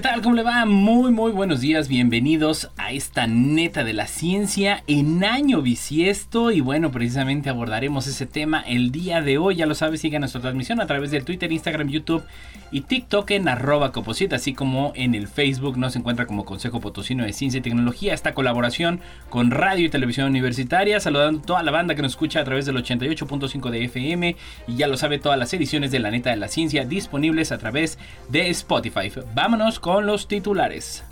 [0.00, 0.22] ¿Qué tal?
[0.22, 0.64] ¿Cómo le va?
[0.64, 1.86] Muy, muy buenos días.
[1.86, 6.50] Bienvenidos a esta neta de la ciencia en año bisiesto.
[6.52, 9.56] Y bueno, precisamente abordaremos ese tema el día de hoy.
[9.56, 12.24] Ya lo sabes, sigan nuestra transmisión a través del Twitter, Instagram, YouTube
[12.70, 17.24] y TikTok en arroba coposita, así como en el Facebook nos encuentra como Consejo Potosino
[17.24, 18.14] de Ciencia y Tecnología.
[18.14, 22.40] Esta colaboración con Radio y Televisión Universitaria, saludando a toda la banda que nos escucha
[22.40, 24.36] a través del 88.5 de FM.
[24.66, 27.58] Y ya lo sabe, todas las ediciones de la neta de la ciencia disponibles a
[27.58, 27.98] través
[28.30, 29.12] de Spotify.
[29.34, 31.02] Vámonos con los titulares.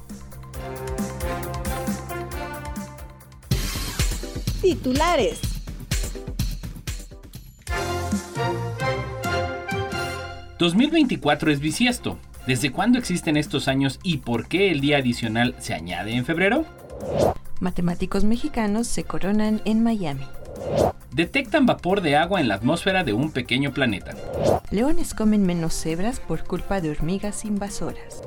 [4.62, 5.40] Titulares.
[10.58, 12.18] ¿2024 es bisiesto?
[12.46, 16.64] ¿Desde cuándo existen estos años y por qué el día adicional se añade en febrero?
[17.60, 20.24] Matemáticos mexicanos se coronan en Miami.
[21.12, 24.14] Detectan vapor de agua en la atmósfera de un pequeño planeta.
[24.70, 28.22] Leones comen menos cebras por culpa de hormigas invasoras.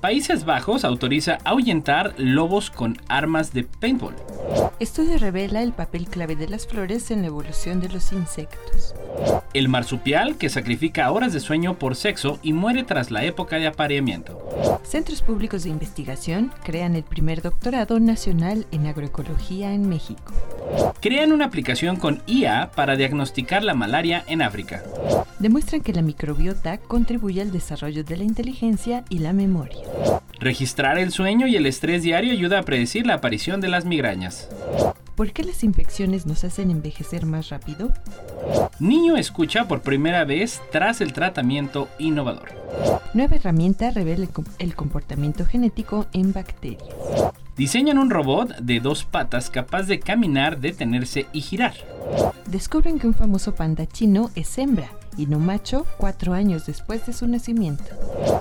[0.00, 4.14] Países Bajos autoriza ahuyentar lobos con armas de paintball.
[4.78, 8.94] Estudio revela el papel clave de las flores en la evolución de los insectos.
[9.54, 13.66] El marsupial que sacrifica horas de sueño por sexo y muere tras la época de
[13.66, 14.38] apareamiento.
[14.82, 20.32] Centros públicos de investigación crean el primer doctorado nacional en agroecología en México.
[21.00, 24.82] Crean una aplicación con IA para diagnosticar la malaria en África.
[25.38, 29.84] Demuestran que la microbiota contribuye al desarrollo de la inteligencia y la memoria.
[30.38, 34.35] Registrar el sueño y el estrés diario ayuda a predecir la aparición de las migrañas.
[35.14, 37.92] ¿Por qué las infecciones nos hacen envejecer más rápido?
[38.78, 42.50] Niño escucha por primera vez tras el tratamiento innovador.
[43.14, 44.26] Nueva herramienta revela
[44.58, 46.94] el comportamiento genético en bacterias.
[47.56, 51.74] Diseñan un robot de dos patas capaz de caminar, detenerse y girar.
[52.46, 57.12] Descubren que un famoso panda chino es hembra y no macho cuatro años después de
[57.12, 57.84] su nacimiento.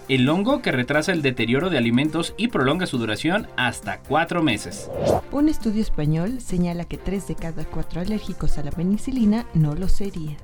[0.07, 4.89] El hongo que retrasa el deterioro de alimentos y prolonga su duración hasta cuatro meses.
[5.31, 9.87] Un estudio español señala que tres de cada cuatro alérgicos a la penicilina no lo
[9.87, 10.37] serían.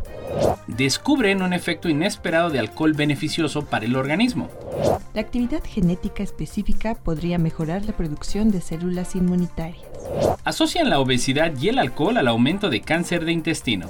[0.67, 4.49] Descubren un efecto inesperado de alcohol beneficioso para el organismo.
[5.13, 9.83] La actividad genética específica podría mejorar la producción de células inmunitarias.
[10.43, 13.89] Asocian la obesidad y el alcohol al aumento de cáncer de intestino.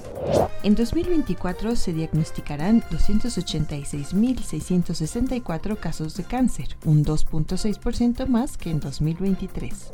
[0.63, 1.94] En 2024 se
[2.31, 9.92] diagnosticarán 286.664 casos de cáncer, un 2.6% más que en 2023.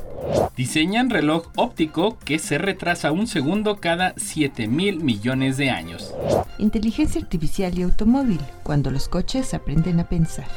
[0.56, 6.16] Diseñan reloj óptico que se retrasa un segundo cada 7 mil millones de años.
[6.58, 10.48] Inteligencia artificial y automóvil, cuando los coches aprenden a pensar.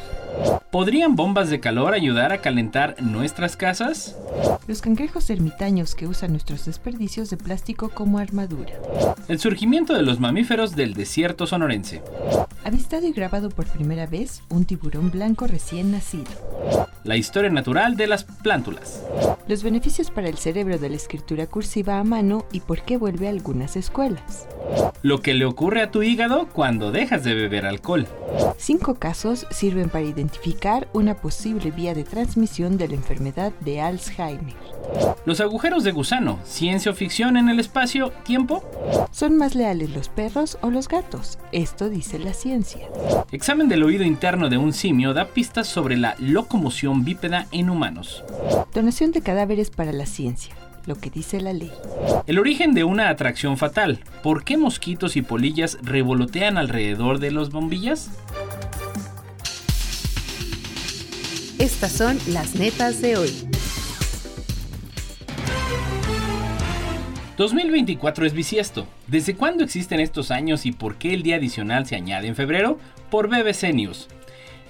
[0.71, 4.17] ¿Podrían bombas de calor ayudar a calentar nuestras casas?
[4.69, 8.75] Los cangrejos ermitaños que usan nuestros desperdicios de plástico como armadura.
[9.27, 12.03] El surgimiento de los mamíferos del desierto sonorense.
[12.71, 16.31] Avistado y grabado por primera vez un tiburón blanco recién nacido.
[17.03, 19.03] La historia natural de las plántulas.
[19.49, 23.27] Los beneficios para el cerebro de la escritura cursiva a mano y por qué vuelve
[23.27, 24.47] a algunas escuelas.
[25.03, 28.07] Lo que le ocurre a tu hígado cuando dejas de beber alcohol.
[28.57, 34.55] Cinco casos sirven para identificar una posible vía de transmisión de la enfermedad de Alzheimer.
[35.25, 38.63] Los agujeros de gusano, ciencia o ficción en el espacio, tiempo.
[39.11, 41.39] ¿Son más leales los perros o los gatos?
[41.53, 42.60] Esto dice la ciencia.
[43.33, 48.25] Examen del oído interno de un simio da pistas sobre la locomoción bípeda en humanos.
[48.75, 50.55] Donación de cadáveres para la ciencia
[50.87, 51.73] lo que dice la ley.
[52.27, 54.01] El origen de una atracción fatal.
[54.23, 58.11] ¿Por qué mosquitos y polillas revolotean alrededor de los bombillas?
[61.59, 63.31] Estas son las netas de hoy.
[67.41, 68.87] 2024 es bisiesto.
[69.07, 72.79] ¿Desde cuándo existen estos años y por qué el día adicional se añade en febrero?
[73.11, 73.73] Por BBC.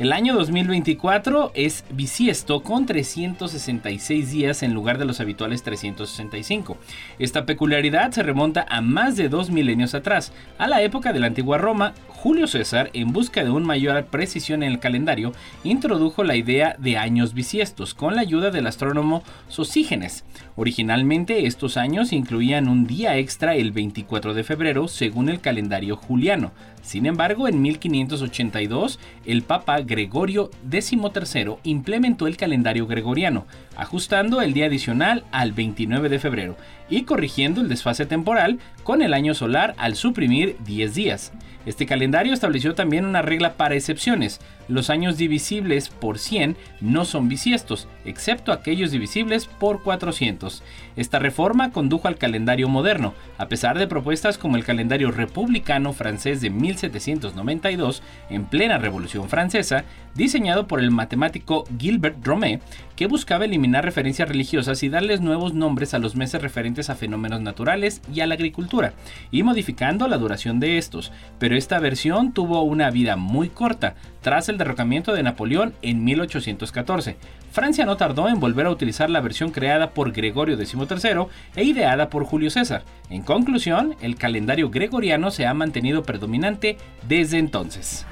[0.00, 6.78] El año 2024 es bisiesto con 366 días en lugar de los habituales 365.
[7.18, 11.26] Esta peculiaridad se remonta a más de dos milenios atrás, a la época de la
[11.26, 11.92] antigua Roma.
[12.08, 15.32] Julio César, en busca de una mayor precisión en el calendario,
[15.64, 20.24] introdujo la idea de años bisiestos con la ayuda del astrónomo Sosígenes.
[20.56, 26.52] Originalmente estos años incluían un día extra el 24 de febrero según el calendario juliano.
[26.82, 33.46] Sin embargo, en 1582, el Papa Gregorio XIII implementó el calendario gregoriano,
[33.76, 36.56] ajustando el día adicional al 29 de febrero
[36.90, 41.32] y corrigiendo el desfase temporal con el año solar al suprimir 10 días.
[41.66, 44.40] Este calendario estableció también una regla para excepciones.
[44.66, 50.62] Los años divisibles por 100 no son bisiestos, excepto aquellos divisibles por 400.
[50.96, 56.40] Esta reforma condujo al calendario moderno, a pesar de propuestas como el calendario republicano francés
[56.40, 59.84] de 1792, en plena Revolución Francesa,
[60.14, 62.60] diseñado por el matemático Gilbert Romé,
[62.96, 67.40] que buscaba eliminar referencias religiosas y darles nuevos nombres a los meses referentes a fenómenos
[67.40, 68.92] naturales y a la agricultura,
[69.30, 74.48] y modificando la duración de estos, pero esta versión tuvo una vida muy corta, tras
[74.48, 77.16] el derrocamiento de Napoleón en 1814.
[77.52, 82.10] Francia no tardó en volver a utilizar la versión creada por Gregorio XIII e ideada
[82.10, 82.84] por Julio César.
[83.08, 86.76] En conclusión, el calendario gregoriano se ha mantenido predominante
[87.08, 88.06] desde entonces.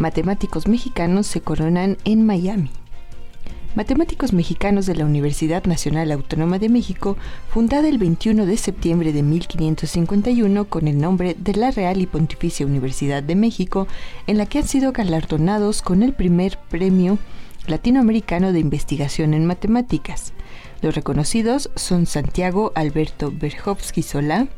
[0.00, 2.70] Matemáticos mexicanos se coronan en Miami.
[3.74, 7.18] Matemáticos mexicanos de la Universidad Nacional Autónoma de México,
[7.50, 12.64] fundada el 21 de septiembre de 1551 con el nombre de la Real y Pontificia
[12.64, 13.88] Universidad de México,
[14.26, 17.18] en la que han sido galardonados con el primer premio
[17.66, 20.32] latinoamericano de investigación en matemáticas.
[20.80, 24.48] Los reconocidos son Santiago Alberto Berhovsky Solá,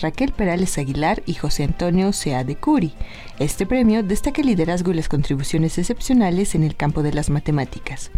[0.00, 2.94] Raquel Perales Aguilar y José Antonio Sea de Curi.
[3.38, 8.10] Este premio destaca el liderazgo y las contribuciones excepcionales en el campo de las matemáticas.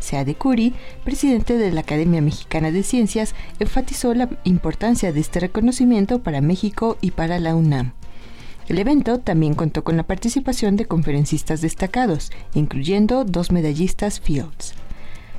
[0.00, 0.74] Sea de Curi,
[1.04, 6.98] presidente de la Academia Mexicana de Ciencias, enfatizó la importancia de este reconocimiento para México
[7.00, 7.92] y para la UNAM.
[8.68, 14.74] El evento también contó con la participación de conferencistas destacados, incluyendo dos medallistas Fields.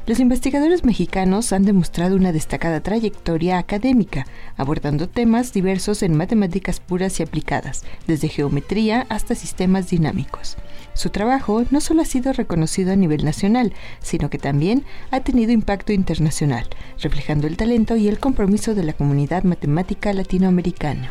[0.09, 4.25] Los investigadores mexicanos han demostrado una destacada trayectoria académica,
[4.57, 10.57] abordando temas diversos en matemáticas puras y aplicadas, desde geometría hasta sistemas dinámicos.
[10.95, 15.51] Su trabajo no solo ha sido reconocido a nivel nacional, sino que también ha tenido
[15.51, 16.65] impacto internacional,
[16.99, 21.07] reflejando el talento y el compromiso de la comunidad matemática latinoamericana.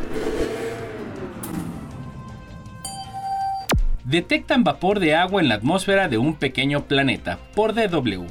[4.05, 8.27] Detectan vapor de agua en la atmósfera de un pequeño planeta por DW.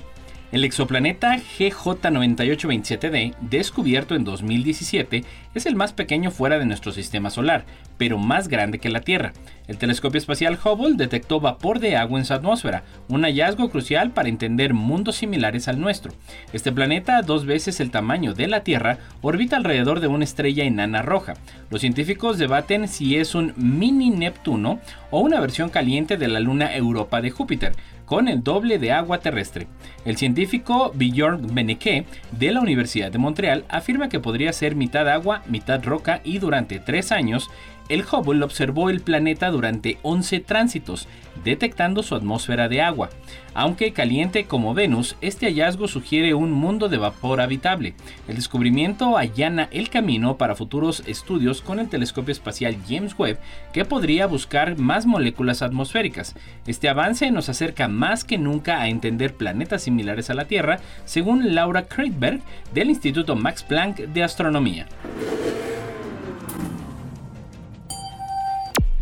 [0.50, 7.66] El exoplaneta GJ9827d, descubierto en 2017, es el más pequeño fuera de nuestro sistema solar,
[7.98, 9.34] pero más grande que la Tierra.
[9.68, 14.30] El telescopio espacial Hubble detectó vapor de agua en su atmósfera, un hallazgo crucial para
[14.30, 16.14] entender mundos similares al nuestro.
[16.54, 21.02] Este planeta, dos veces el tamaño de la Tierra, orbita alrededor de una estrella enana
[21.02, 21.34] roja.
[21.70, 24.80] Los científicos debaten si es un mini Neptuno
[25.12, 27.74] o una versión caliente de la luna Europa de Júpiter,
[28.08, 29.68] con el doble de agua terrestre.
[30.06, 35.44] El científico Bjorn Beneke de la Universidad de Montreal afirma que podría ser mitad agua,
[35.46, 37.50] mitad roca y durante tres años
[37.90, 41.08] el Hubble observó el planeta durante 11 tránsitos,
[41.44, 43.10] detectando su atmósfera de agua.
[43.54, 47.96] Aunque caliente como Venus, este hallazgo sugiere un mundo de vapor habitable.
[48.28, 53.40] El descubrimiento allana el camino para futuros estudios con el telescopio espacial James Webb,
[53.74, 56.36] que podría buscar más moléculas atmosféricas.
[56.68, 61.56] Este avance nos acerca más que nunca a entender planetas similares a la Tierra, según
[61.56, 62.42] Laura Kreitberg
[62.74, 64.88] del Instituto Max Planck de Astronomía.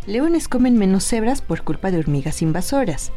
[0.06, 3.10] Leones comen menos cebras por culpa de hormigas invasoras.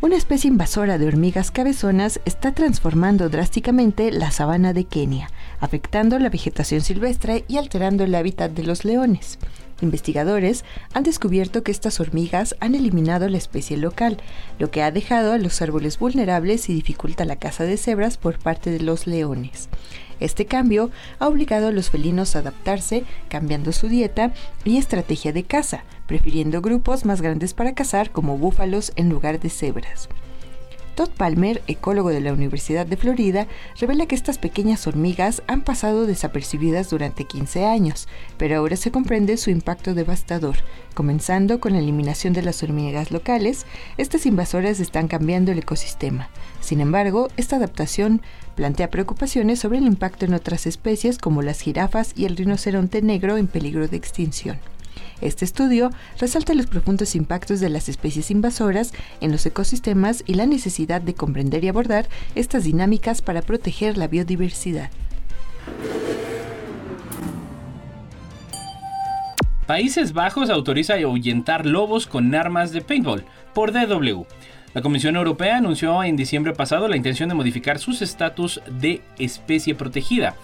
[0.00, 5.28] Una especie invasora de hormigas cabezonas está transformando drásticamente la sabana de Kenia,
[5.60, 9.38] afectando la vegetación silvestre y alterando el hábitat de los leones.
[9.82, 14.16] Investigadores han descubierto que estas hormigas han eliminado la especie local,
[14.58, 18.38] lo que ha dejado a los árboles vulnerables y dificulta la caza de cebras por
[18.38, 19.68] parte de los leones.
[20.22, 24.32] Este cambio ha obligado a los felinos a adaptarse, cambiando su dieta
[24.64, 29.50] y estrategia de caza, prefiriendo grupos más grandes para cazar como búfalos en lugar de
[29.50, 30.08] cebras.
[30.94, 33.46] Todd Palmer, ecólogo de la Universidad de Florida,
[33.80, 39.38] revela que estas pequeñas hormigas han pasado desapercibidas durante 15 años, pero ahora se comprende
[39.38, 40.56] su impacto devastador.
[40.94, 43.64] Comenzando con la eliminación de las hormigas locales,
[43.96, 46.28] estas invasoras están cambiando el ecosistema.
[46.60, 48.20] Sin embargo, esta adaptación
[48.54, 53.36] plantea preocupaciones sobre el impacto en otras especies como las jirafas y el rinoceronte negro
[53.36, 54.58] en peligro de extinción.
[55.20, 60.46] Este estudio resalta los profundos impactos de las especies invasoras en los ecosistemas y la
[60.46, 64.90] necesidad de comprender y abordar estas dinámicas para proteger la biodiversidad.
[69.66, 74.24] Países Bajos autoriza ahuyentar lobos con armas de paintball por DW.
[74.74, 79.74] La Comisión Europea anunció en diciembre pasado la intención de modificar sus estatus de especie
[79.74, 80.34] protegida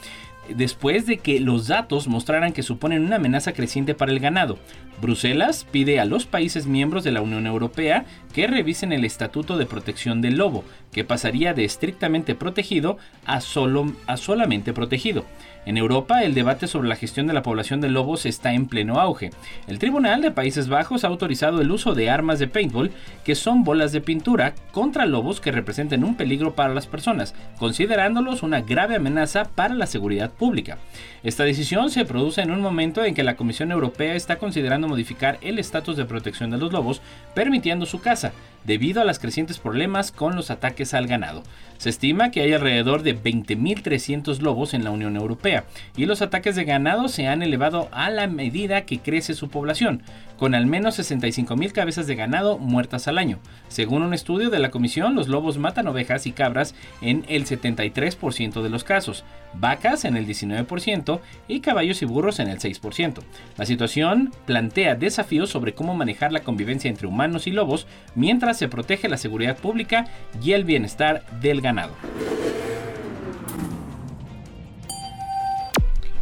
[0.54, 4.58] después de que los datos mostraran que suponen una amenaza creciente para el ganado.
[5.00, 8.04] Bruselas pide a los países miembros de la Unión Europea
[8.34, 13.92] que revisen el Estatuto de Protección del Lobo, que pasaría de estrictamente protegido a, solo,
[14.06, 15.24] a solamente protegido.
[15.68, 19.00] En Europa, el debate sobre la gestión de la población de lobos está en pleno
[19.00, 19.32] auge.
[19.66, 22.90] El Tribunal de Países Bajos ha autorizado el uso de armas de paintball,
[23.22, 28.42] que son bolas de pintura, contra lobos que representen un peligro para las personas, considerándolos
[28.42, 30.78] una grave amenaza para la seguridad pública.
[31.22, 35.36] Esta decisión se produce en un momento en que la Comisión Europea está considerando modificar
[35.42, 37.02] el estatus de protección de los lobos,
[37.34, 38.32] permitiendo su caza,
[38.64, 41.42] debido a los crecientes problemas con los ataques al ganado.
[41.76, 45.57] Se estima que hay alrededor de 20.300 lobos en la Unión Europea
[45.96, 50.02] y los ataques de ganado se han elevado a la medida que crece su población,
[50.38, 53.38] con al menos 65.000 cabezas de ganado muertas al año.
[53.68, 58.62] Según un estudio de la Comisión, los lobos matan ovejas y cabras en el 73%
[58.62, 59.24] de los casos,
[59.54, 63.20] vacas en el 19% y caballos y burros en el 6%.
[63.56, 68.68] La situación plantea desafíos sobre cómo manejar la convivencia entre humanos y lobos mientras se
[68.68, 70.06] protege la seguridad pública
[70.42, 71.94] y el bienestar del ganado.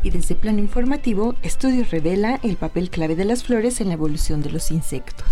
[0.06, 4.40] Y desde plano informativo, estudio revela el papel clave de las flores en la evolución
[4.40, 5.26] de los insectos.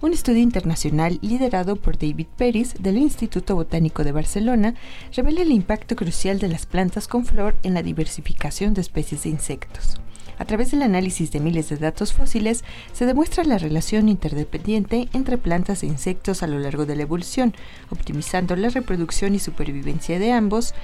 [0.00, 4.74] Un estudio internacional liderado por David Peris del Instituto Botánico de Barcelona
[5.14, 9.28] revela el impacto crucial de las plantas con flor en la diversificación de especies de
[9.28, 10.00] insectos.
[10.38, 15.36] A través del análisis de miles de datos fósiles, se demuestra la relación interdependiente entre
[15.36, 17.54] plantas e insectos a lo largo de la evolución,
[17.90, 20.74] optimizando la reproducción y supervivencia de ambos.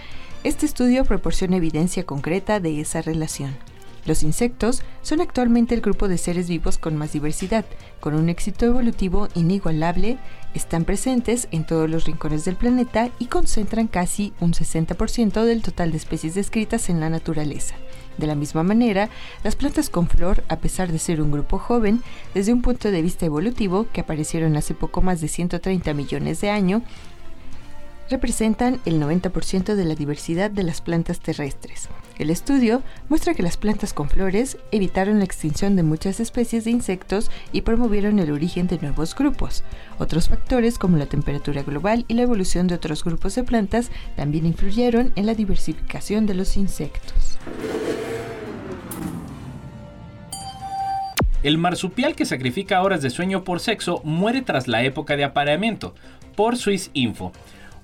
[0.44, 3.56] Este estudio proporciona evidencia concreta de esa relación.
[4.04, 7.64] Los insectos son actualmente el grupo de seres vivos con más diversidad,
[7.98, 10.18] con un éxito evolutivo inigualable,
[10.52, 15.92] están presentes en todos los rincones del planeta y concentran casi un 60% del total
[15.92, 17.76] de especies descritas en la naturaleza.
[18.18, 19.08] De la misma manera,
[19.42, 22.02] las plantas con flor, a pesar de ser un grupo joven,
[22.34, 26.50] desde un punto de vista evolutivo, que aparecieron hace poco más de 130 millones de
[26.50, 26.82] años,
[28.10, 31.88] representan el 90% de la diversidad de las plantas terrestres.
[32.18, 36.70] El estudio muestra que las plantas con flores evitaron la extinción de muchas especies de
[36.70, 39.64] insectos y promovieron el origen de nuevos grupos.
[39.98, 44.46] Otros factores como la temperatura global y la evolución de otros grupos de plantas también
[44.46, 47.38] influyeron en la diversificación de los insectos.
[51.42, 55.94] El marsupial que sacrifica horas de sueño por sexo muere tras la época de apareamiento,
[56.36, 57.32] por Swiss Info.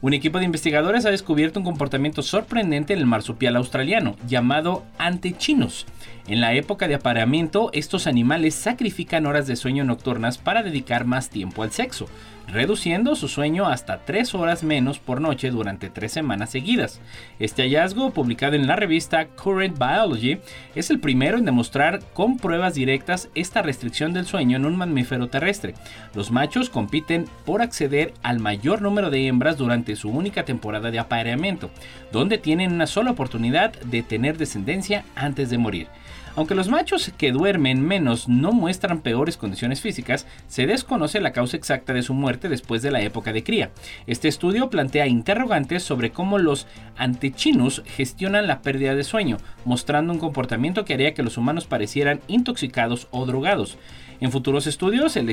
[0.02, 5.85] Un equipo de investigadores ha descubierto un comportamiento sorprendente en el marsupial australiano, llamado antechinus.
[6.26, 11.28] En la época de apareamiento, estos animales sacrifican horas de sueño nocturnas para dedicar más
[11.28, 12.07] tiempo al sexo,
[12.52, 17.00] reduciendo su sueño hasta 3 horas menos por noche durante 3 semanas seguidas.
[17.38, 20.38] Este hallazgo, publicado en la revista Current Biology,
[20.75, 25.28] es el primero en demostrar con pruebas directas esta restricción del sueño en un mamífero
[25.28, 25.75] terrestre.
[26.14, 30.99] Los machos compiten por acceder al mayor número de hembras durante su única temporada de
[30.99, 31.71] apareamiento,
[32.12, 35.88] donde tienen una sola oportunidad de tener descendencia antes de morir.
[36.37, 41.56] Aunque los machos que duermen menos no muestran peores condiciones físicas, se desconoce la causa
[41.56, 43.70] exacta de su muerte después de la época de cría.
[44.06, 50.18] Este estudio plantea interrogantes sobre cómo los antechinus gestionan la pérdida de sueño, mostrando un
[50.18, 53.78] comportamiento que haría que los humanos parecieran intoxicados o drogados.
[54.20, 55.30] En futuros estudios, el,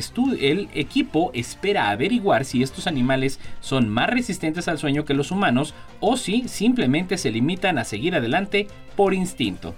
[0.73, 6.15] equipo espera averiguar si estos animales son más resistentes al sueño que los humanos o
[6.15, 9.75] si simplemente se limitan a seguir adelante por instinto.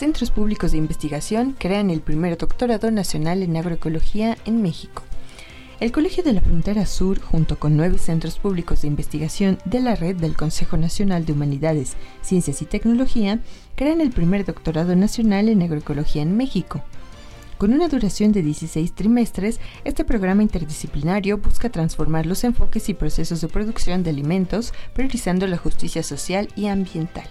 [0.00, 5.02] Centros Públicos de Investigación crean el primer doctorado nacional en agroecología en México.
[5.78, 9.96] El Colegio de la Frontera Sur, junto con nueve centros públicos de investigación de la
[9.96, 13.40] red del Consejo Nacional de Humanidades, Ciencias y Tecnología,
[13.74, 16.82] crean el primer doctorado nacional en agroecología en México.
[17.58, 23.42] Con una duración de 16 trimestres, este programa interdisciplinario busca transformar los enfoques y procesos
[23.42, 27.28] de producción de alimentos, priorizando la justicia social y ambiental.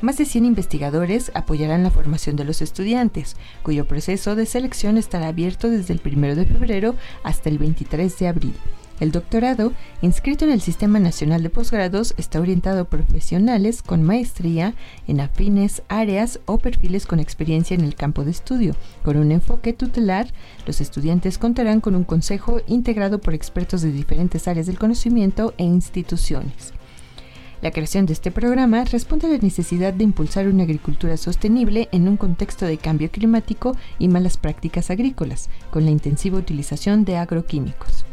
[0.00, 5.26] Más de 100 investigadores apoyarán la formación de los estudiantes, cuyo proceso de selección estará
[5.26, 8.54] abierto desde el 1 de febrero hasta el 23 de abril.
[9.00, 14.74] El doctorado, inscrito en el Sistema Nacional de Posgrados, está orientado a profesionales con maestría
[15.08, 18.76] en afines áreas o perfiles con experiencia en el campo de estudio.
[19.02, 20.28] Con un enfoque tutelar,
[20.64, 25.64] los estudiantes contarán con un consejo integrado por expertos de diferentes áreas del conocimiento e
[25.64, 26.77] instituciones.
[27.60, 32.06] La creación de este programa responde a la necesidad de impulsar una agricultura sostenible en
[32.06, 38.04] un contexto de cambio climático y malas prácticas agrícolas, con la intensiva utilización de agroquímicos.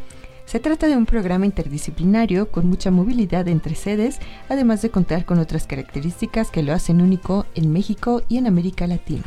[0.45, 5.37] Se trata de un programa interdisciplinario con mucha movilidad entre sedes, además de contar con
[5.37, 9.23] otras características que lo hacen único en México y en América Latina.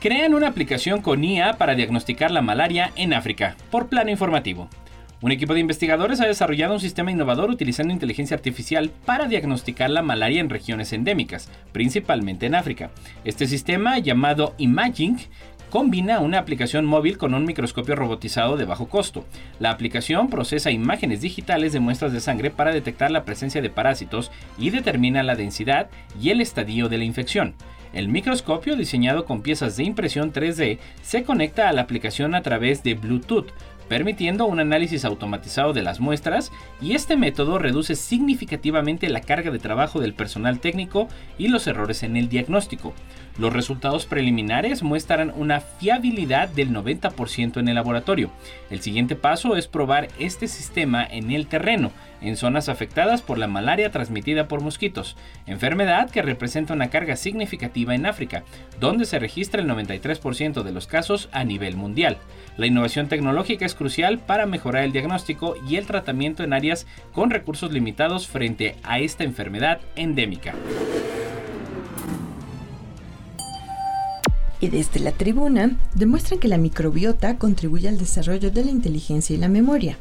[0.00, 4.68] Crean una aplicación con IA para diagnosticar la malaria en África, por plano informativo.
[5.26, 10.00] Un equipo de investigadores ha desarrollado un sistema innovador utilizando inteligencia artificial para diagnosticar la
[10.00, 12.92] malaria en regiones endémicas, principalmente en África.
[13.24, 15.18] Este sistema, llamado Imaging,
[15.68, 19.24] combina una aplicación móvil con un microscopio robotizado de bajo costo.
[19.58, 24.30] La aplicación procesa imágenes digitales de muestras de sangre para detectar la presencia de parásitos
[24.58, 25.88] y determina la densidad
[26.22, 27.56] y el estadio de la infección.
[27.92, 32.82] El microscopio, diseñado con piezas de impresión 3D, se conecta a la aplicación a través
[32.82, 33.50] de Bluetooth,
[33.88, 39.58] permitiendo un análisis automatizado de las muestras y este método reduce significativamente la carga de
[39.58, 42.94] trabajo del personal técnico y los errores en el diagnóstico.
[43.38, 48.30] Los resultados preliminares muestran una fiabilidad del 90% en el laboratorio.
[48.70, 53.46] El siguiente paso es probar este sistema en el terreno, en zonas afectadas por la
[53.46, 55.16] malaria transmitida por mosquitos,
[55.46, 58.42] enfermedad que representa una carga significativa en África,
[58.80, 62.16] donde se registra el 93% de los casos a nivel mundial.
[62.56, 67.30] La innovación tecnológica es crucial para mejorar el diagnóstico y el tratamiento en áreas con
[67.30, 70.54] recursos limitados frente a esta enfermedad endémica.
[74.66, 79.38] Y desde la tribuna demuestran que la microbiota contribuye al desarrollo de la inteligencia y
[79.38, 79.96] la memoria.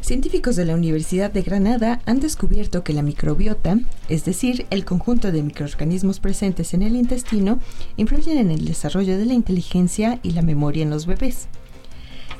[0.00, 5.30] Científicos de la Universidad de Granada han descubierto que la microbiota, es decir, el conjunto
[5.30, 7.60] de microorganismos presentes en el intestino,
[7.96, 11.48] influyen en el desarrollo de la inteligencia y la memoria en los bebés.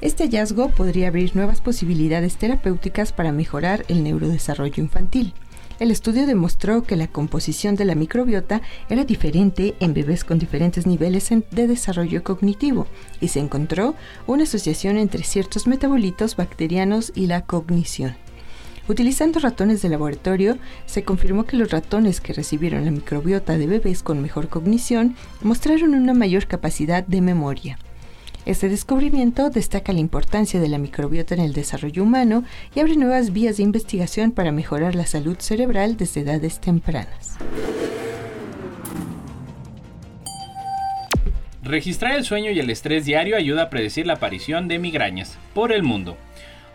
[0.01, 5.35] Este hallazgo podría abrir nuevas posibilidades terapéuticas para mejorar el neurodesarrollo infantil.
[5.81, 8.61] El estudio demostró que la composición de la microbiota
[8.91, 12.87] era diferente en bebés con diferentes niveles de desarrollo cognitivo
[13.19, 13.95] y se encontró
[14.27, 18.15] una asociación entre ciertos metabolitos bacterianos y la cognición.
[18.89, 24.03] Utilizando ratones de laboratorio, se confirmó que los ratones que recibieron la microbiota de bebés
[24.03, 27.79] con mejor cognición mostraron una mayor capacidad de memoria.
[28.47, 32.43] Este descubrimiento destaca la importancia de la microbiota en el desarrollo humano
[32.75, 37.37] y abre nuevas vías de investigación para mejorar la salud cerebral desde edades tempranas.
[41.63, 45.71] Registrar el sueño y el estrés diario ayuda a predecir la aparición de migrañas por
[45.71, 46.17] el mundo.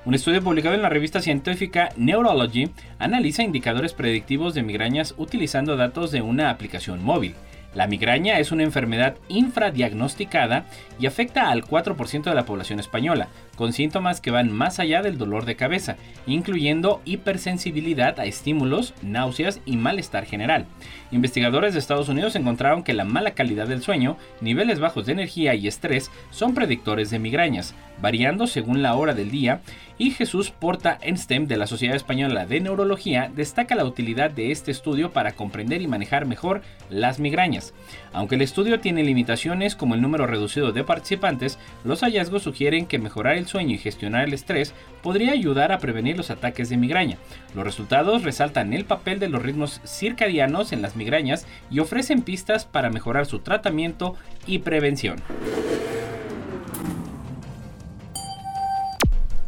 [0.05, 6.11] Un estudio publicado en la revista científica Neurology analiza indicadores predictivos de migrañas utilizando datos
[6.11, 7.33] de una aplicación móvil.
[7.75, 10.65] La migraña es una enfermedad infradiagnosticada
[10.97, 15.17] y afecta al 4% de la población española, con síntomas que van más allá del
[15.17, 20.65] dolor de cabeza, incluyendo hipersensibilidad a estímulos, náuseas y malestar general.
[21.11, 25.55] Investigadores de Estados Unidos encontraron que la mala calidad del sueño, niveles bajos de energía
[25.55, 29.61] y estrés son predictores de migrañas, variando según la hora del día,
[29.97, 34.71] y Jesús Porta Enstem de la Sociedad Española de Neurología destaca la utilidad de este
[34.71, 37.73] estudio para comprender y manejar mejor las migrañas.
[38.11, 42.99] Aunque el estudio tiene limitaciones como el número reducido de participantes, los hallazgos sugieren que
[42.99, 47.17] mejorar el sueño y gestionar el estrés podría ayudar a prevenir los ataques de migraña.
[47.53, 52.65] Los resultados resaltan el papel de los ritmos circadianos en las migrañas y ofrecen pistas
[52.65, 54.15] para mejorar su tratamiento
[54.47, 55.17] y prevención.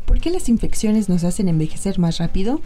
[0.06, 2.62] ¿Por qué las infecciones nos hacen envejecer más rápido?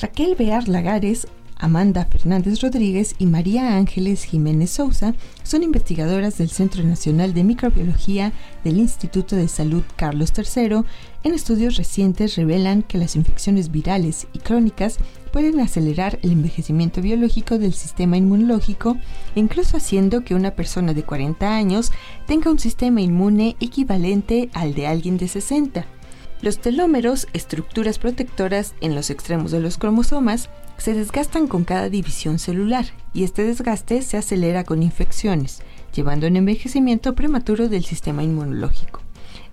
[0.00, 1.28] Raquel Bear Lagares,
[1.64, 8.34] Amanda Fernández Rodríguez y María Ángeles Jiménez Sousa son investigadoras del Centro Nacional de Microbiología
[8.64, 10.82] del Instituto de Salud Carlos III.
[11.22, 14.98] En estudios recientes revelan que las infecciones virales y crónicas
[15.32, 18.98] pueden acelerar el envejecimiento biológico del sistema inmunológico,
[19.34, 21.92] incluso haciendo que una persona de 40 años
[22.26, 25.93] tenga un sistema inmune equivalente al de alguien de 60.
[26.44, 32.38] Los telómeros, estructuras protectoras en los extremos de los cromosomas, se desgastan con cada división
[32.38, 35.62] celular y este desgaste se acelera con infecciones,
[35.94, 39.00] llevando a un envejecimiento prematuro del sistema inmunológico.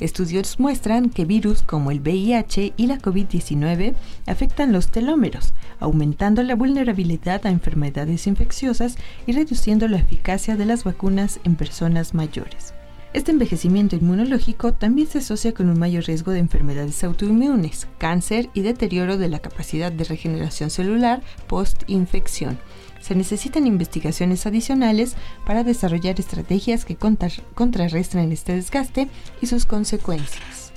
[0.01, 3.93] Estudios muestran que virus como el VIH y la COVID-19
[4.27, 10.83] afectan los telómeros, aumentando la vulnerabilidad a enfermedades infecciosas y reduciendo la eficacia de las
[10.83, 12.73] vacunas en personas mayores.
[13.13, 18.61] Este envejecimiento inmunológico también se asocia con un mayor riesgo de enfermedades autoinmunes, cáncer y
[18.61, 22.57] deterioro de la capacidad de regeneración celular post-infección.
[23.01, 29.09] Se necesitan investigaciones adicionales para desarrollar estrategias que contrarresten este desgaste
[29.41, 30.71] y sus consecuencias.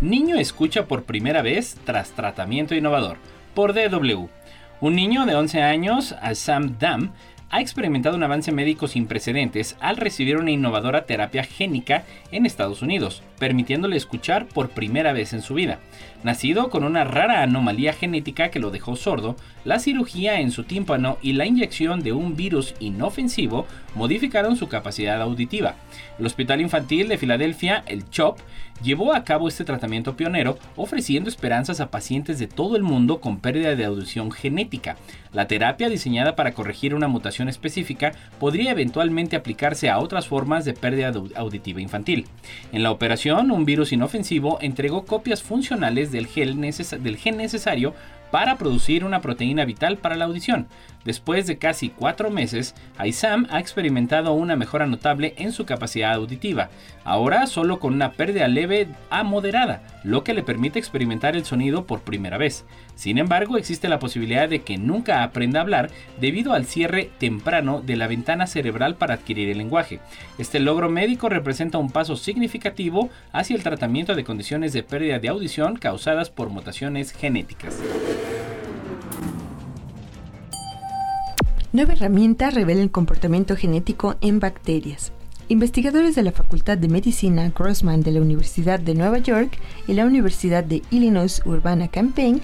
[0.00, 3.16] Niño escucha por primera vez tras tratamiento innovador
[3.54, 4.28] por DW.
[4.80, 7.12] Un niño de 11 años, Sam Dam,
[7.50, 12.80] ha experimentado un avance médico sin precedentes al recibir una innovadora terapia génica en Estados
[12.80, 15.80] Unidos, permitiéndole escuchar por primera vez en su vida.
[16.22, 21.16] Nacido con una rara anomalía genética que lo dejó sordo, la cirugía en su tímpano
[21.22, 25.76] y la inyección de un virus inofensivo modificaron su capacidad auditiva.
[26.18, 28.38] El Hospital Infantil de Filadelfia, el CHOP,
[28.82, 33.40] llevó a cabo este tratamiento pionero, ofreciendo esperanzas a pacientes de todo el mundo con
[33.40, 34.96] pérdida de audición genética.
[35.32, 40.74] La terapia, diseñada para corregir una mutación específica, podría eventualmente aplicarse a otras formas de
[40.74, 42.26] pérdida auditiva infantil.
[42.72, 46.60] En la operación, un virus inofensivo entregó copias funcionales del gen,
[47.36, 47.94] necesario
[48.30, 50.68] para producir una proteína vital para la audición.
[51.04, 56.68] Después de casi cuatro meses, Aizam ha experimentado una mejora notable en su capacidad auditiva,
[57.04, 61.86] ahora solo con una pérdida leve a moderada, lo que le permite experimentar el sonido
[61.86, 62.66] por primera vez.
[62.96, 67.80] Sin embargo, existe la posibilidad de que nunca aprenda a hablar debido al cierre temprano
[67.80, 70.00] de la ventana cerebral para adquirir el lenguaje.
[70.38, 75.28] Este logro médico representa un paso significativo hacia el tratamiento de condiciones de pérdida de
[75.28, 77.78] audición causadas por mutaciones genéticas.
[81.72, 85.12] Nueva herramienta revela el comportamiento genético en bacterias.
[85.46, 89.56] Investigadores de la Facultad de Medicina Grossman de la Universidad de Nueva York
[89.86, 92.42] y la Universidad de Illinois Urbana-Champaign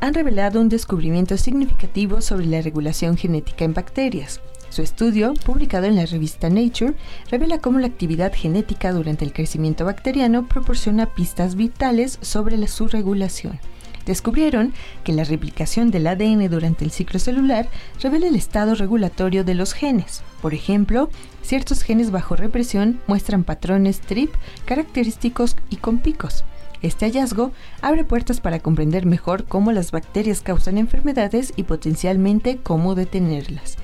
[0.00, 4.40] han revelado un descubrimiento significativo sobre la regulación genética en bacterias.
[4.68, 6.94] Su estudio, publicado en la revista Nature,
[7.30, 13.60] revela cómo la actividad genética durante el crecimiento bacteriano proporciona pistas vitales sobre su regulación
[14.08, 14.72] descubrieron
[15.04, 17.68] que la replicación del ADN durante el ciclo celular
[18.00, 20.22] revela el estado regulatorio de los genes.
[20.42, 21.10] Por ejemplo,
[21.42, 26.44] ciertos genes bajo represión muestran patrones TRIP característicos y con picos.
[26.80, 32.94] Este hallazgo abre puertas para comprender mejor cómo las bacterias causan enfermedades y potencialmente cómo
[32.94, 33.76] detenerlas.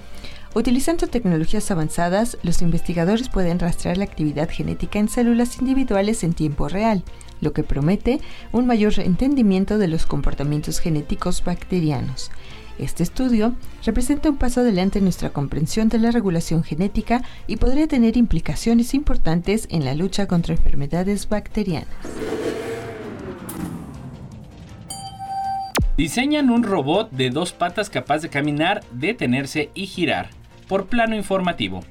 [0.54, 6.68] Utilizando tecnologías avanzadas, los investigadores pueden rastrear la actividad genética en células individuales en tiempo
[6.68, 7.02] real,
[7.44, 12.30] lo que promete un mayor entendimiento de los comportamientos genéticos bacterianos.
[12.78, 13.54] Este estudio
[13.84, 18.94] representa un paso adelante en nuestra comprensión de la regulación genética y podría tener implicaciones
[18.94, 21.88] importantes en la lucha contra enfermedades bacterianas.
[25.96, 30.30] Diseñan un robot de dos patas capaz de caminar, detenerse y girar
[30.66, 31.84] por plano informativo.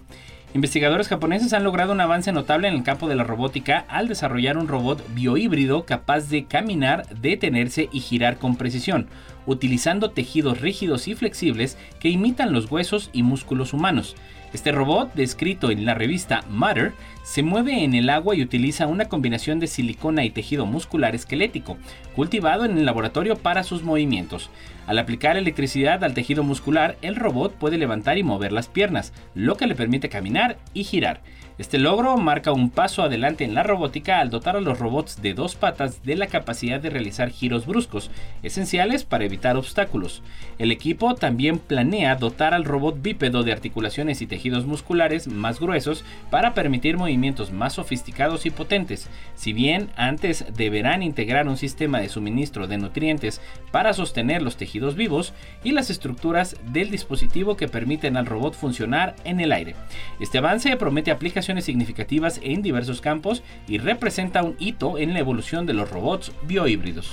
[0.56, 4.60] Investigadores japoneses han logrado un avance notable en el campo de la robótica al desarrollar
[4.60, 9.08] un robot biohíbrido capaz de caminar, detenerse y girar con precisión,
[9.48, 14.16] utilizando tejidos rígidos y flexibles que imitan los huesos y músculos humanos.
[14.54, 19.06] Este robot, descrito en la revista Matter, se mueve en el agua y utiliza una
[19.06, 21.78] combinación de silicona y tejido muscular esquelético,
[22.16, 24.52] cultivado en el laboratorio para sus movimientos.
[24.86, 29.58] Al aplicar electricidad al tejido muscular, el robot puede levantar y mover las piernas, lo
[29.58, 31.22] que le permite caminar y girar.
[31.60, 35.36] Este logro marca un paso adelante en la robótica al dotar a los robots de
[35.36, 38.10] dos patas de la capacidad de realizar giros bruscos,
[38.42, 40.24] esenciales para evitar obstáculos.
[40.58, 46.04] El equipo también planea dotar al robot bípedo de articulaciones y tejidos musculares más gruesos
[46.32, 49.08] para permitir movimientos más sofisticados y potentes.
[49.36, 54.96] Si bien antes deberán integrar un sistema de suministro de nutrientes para sostener los tejidos
[54.96, 59.76] vivos y las estructuras del dispositivo que permiten al robot funcionar en el aire.
[60.20, 61.12] Este avance promete
[61.43, 67.12] significativas en diversos campos y representa un hito en la evolución de los robots biohíbridos.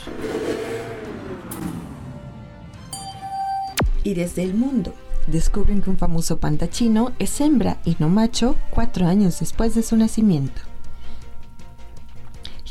[4.02, 4.94] Y desde el mundo,
[5.26, 9.82] descubren que un famoso panda chino es hembra y no macho cuatro años después de
[9.82, 10.69] su nacimiento.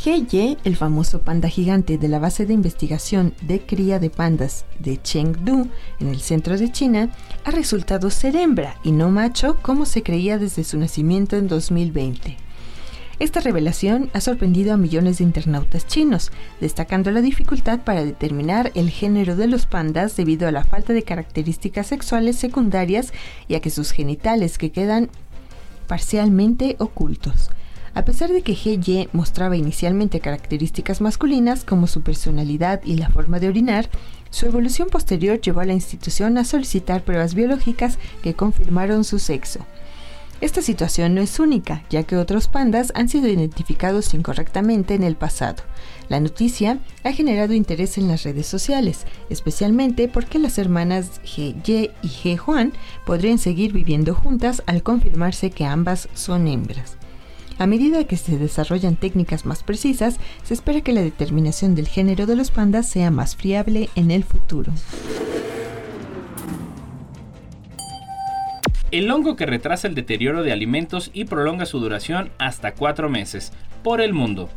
[0.02, 4.64] He Ye, el famoso panda gigante de la base de investigación de cría de pandas
[4.80, 5.68] de Chengdu,
[6.00, 7.10] en el centro de China,
[7.44, 12.38] ha resultado ser hembra y no macho como se creía desde su nacimiento en 2020.
[13.20, 16.32] Esta revelación ha sorprendido a millones de internautas chinos,
[16.62, 21.04] destacando la dificultad para determinar el género de los pandas debido a la falta de
[21.04, 23.12] características sexuales secundarias
[23.50, 25.10] y a que sus genitales que quedan
[25.88, 27.50] parcialmente ocultos.
[27.94, 33.10] A pesar de que He Ye mostraba inicialmente características masculinas como su personalidad y la
[33.10, 33.90] forma de orinar,
[34.30, 39.66] su evolución posterior llevó a la institución a solicitar pruebas biológicas que confirmaron su sexo.
[40.42, 45.18] Esta situación no es única, ya que otros pandas han sido identificados incorrectamente en el
[45.18, 45.64] pasado.
[46.08, 51.92] La noticia ha generado interés en las redes sociales, especialmente porque las hermanas He Ye
[52.02, 52.72] y He Juan
[53.06, 56.99] podrían seguir viviendo juntas al confirmarse que ambas son hembras.
[57.60, 62.26] A medida que se desarrollan técnicas más precisas, se espera que la determinación del género
[62.26, 64.72] de los pandas sea más fiable en el futuro.
[68.92, 73.52] el hongo que retrasa el deterioro de alimentos y prolonga su duración hasta cuatro meses
[73.84, 74.50] por el mundo.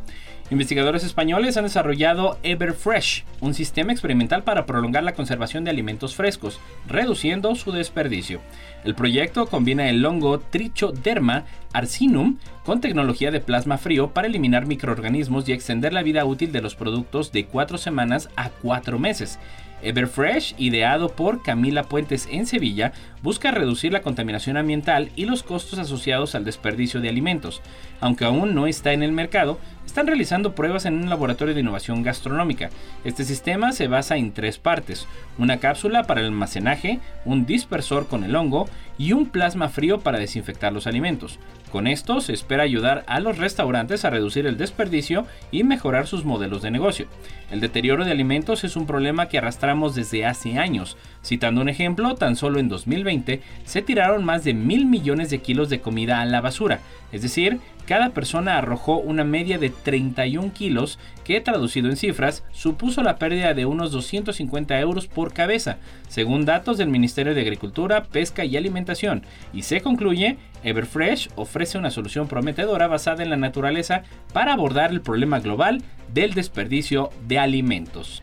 [0.52, 6.60] Investigadores españoles han desarrollado Everfresh, un sistema experimental para prolongar la conservación de alimentos frescos,
[6.86, 8.42] reduciendo su desperdicio.
[8.84, 12.36] El proyecto combina el hongo Trichoderma arcinum
[12.66, 16.74] con tecnología de plasma frío para eliminar microorganismos y extender la vida útil de los
[16.74, 19.38] productos de 4 semanas a 4 meses.
[19.80, 25.78] Everfresh, ideado por Camila Puentes en Sevilla, busca reducir la contaminación ambiental y los costos
[25.78, 27.62] asociados al desperdicio de alimentos.
[28.00, 32.02] Aunque aún no está en el mercado, están realizando pruebas en un laboratorio de innovación
[32.02, 32.70] gastronómica.
[33.04, 35.06] Este sistema se basa en tres partes,
[35.38, 40.18] una cápsula para el almacenaje, un dispersor con el hongo y un plasma frío para
[40.18, 41.38] desinfectar los alimentos.
[41.70, 46.24] Con esto se espera ayudar a los restaurantes a reducir el desperdicio y mejorar sus
[46.24, 47.06] modelos de negocio.
[47.50, 50.98] El deterioro de alimentos es un problema que arrastramos desde hace años.
[51.24, 53.11] Citando un ejemplo, tan solo en 2020
[53.64, 56.80] se tiraron más de mil millones de kilos de comida a la basura,
[57.12, 63.02] es decir, cada persona arrojó una media de 31 kilos que traducido en cifras supuso
[63.02, 68.44] la pérdida de unos 250 euros por cabeza, según datos del Ministerio de Agricultura, Pesca
[68.44, 69.22] y Alimentación,
[69.52, 75.00] y se concluye, Everfresh ofrece una solución prometedora basada en la naturaleza para abordar el
[75.00, 78.22] problema global del desperdicio de alimentos.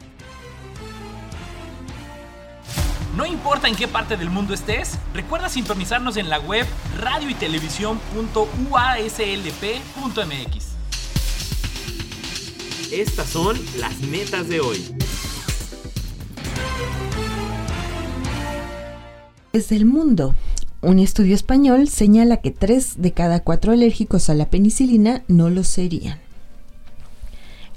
[3.15, 6.65] No importa en qué parte del mundo estés, recuerda sintonizarnos en la web
[7.00, 7.34] radio y
[12.91, 14.95] Estas son las metas de hoy.
[19.54, 20.36] Desde el mundo,
[20.82, 25.63] un estudio español señala que 3 de cada 4 alérgicos a la penicilina no lo
[25.63, 26.28] serían.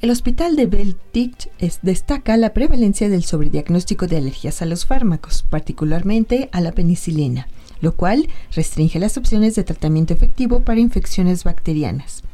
[0.03, 1.49] El hospital de Beltich
[1.83, 7.47] destaca la prevalencia del sobrediagnóstico de alergias a los fármacos, particularmente a la penicilina,
[7.81, 12.25] lo cual restringe las opciones de tratamiento efectivo para infecciones bacterianas.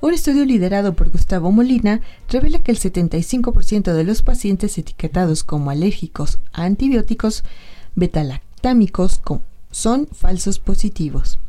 [0.00, 5.70] Un estudio liderado por Gustavo Molina revela que el 75% de los pacientes etiquetados como
[5.70, 7.42] alérgicos a antibióticos
[7.96, 9.20] betalactámicos
[9.72, 11.40] son falsos positivos.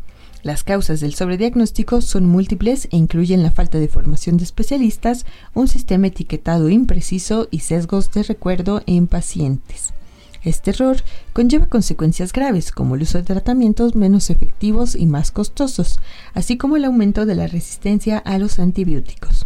[0.42, 5.68] Las causas del sobrediagnóstico son múltiples e incluyen la falta de formación de especialistas, un
[5.68, 9.94] sistema etiquetado impreciso y sesgos de recuerdo en pacientes.
[10.44, 10.98] Este error
[11.34, 16.00] conlleva consecuencias graves como el uso de tratamientos menos efectivos y más costosos,
[16.34, 19.46] así como el aumento de la resistencia a los antibióticos.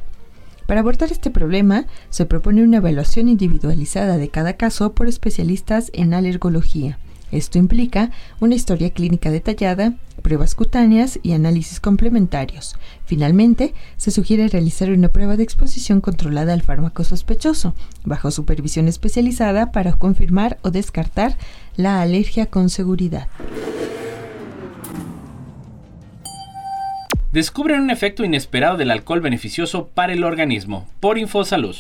[0.67, 6.13] Para abordar este problema, se propone una evaluación individualizada de cada caso por especialistas en
[6.13, 6.99] alergología.
[7.33, 12.75] Esto implica una historia clínica detallada, pruebas cutáneas y análisis complementarios.
[13.05, 17.73] Finalmente, se sugiere realizar una prueba de exposición controlada al fármaco sospechoso,
[18.05, 21.35] bajo supervisión especializada para confirmar o descartar
[21.75, 23.27] la alergia con seguridad.
[27.31, 31.77] Descubren un efecto inesperado del alcohol beneficioso para el organismo por Infosalud.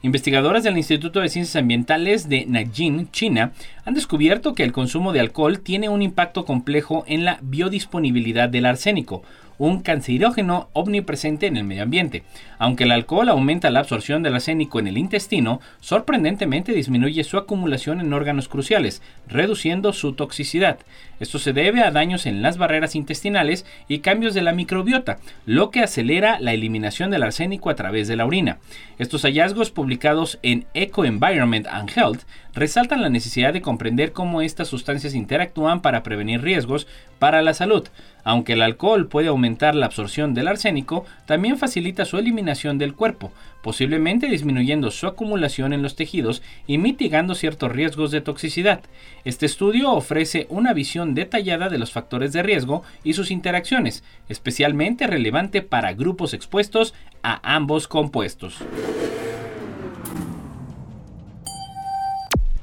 [0.00, 3.50] Investigadoras del Instituto de Ciencias Ambientales de Nanjing, China,
[3.84, 8.66] han descubierto que el consumo de alcohol tiene un impacto complejo en la biodisponibilidad del
[8.66, 9.24] arsénico,
[9.58, 12.22] un cancerígeno omnipresente en el medio ambiente.
[12.58, 18.00] Aunque el alcohol aumenta la absorción del arsénico en el intestino, sorprendentemente disminuye su acumulación
[18.00, 20.78] en órganos cruciales, reduciendo su toxicidad.
[21.20, 25.70] Esto se debe a daños en las barreras intestinales y cambios de la microbiota, lo
[25.70, 28.58] que acelera la eliminación del arsénico a través de la orina.
[28.98, 32.22] Estos hallazgos publicados en Eco Environment and Health
[32.54, 36.86] resaltan la necesidad de comprender cómo estas sustancias interactúan para prevenir riesgos
[37.18, 37.88] para la salud.
[38.24, 43.32] Aunque el alcohol puede aumentar la absorción del arsénico, también facilita su eliminación del cuerpo,
[43.68, 48.80] posiblemente disminuyendo su acumulación en los tejidos y mitigando ciertos riesgos de toxicidad.
[49.26, 55.06] Este estudio ofrece una visión detallada de los factores de riesgo y sus interacciones, especialmente
[55.06, 58.56] relevante para grupos expuestos a ambos compuestos.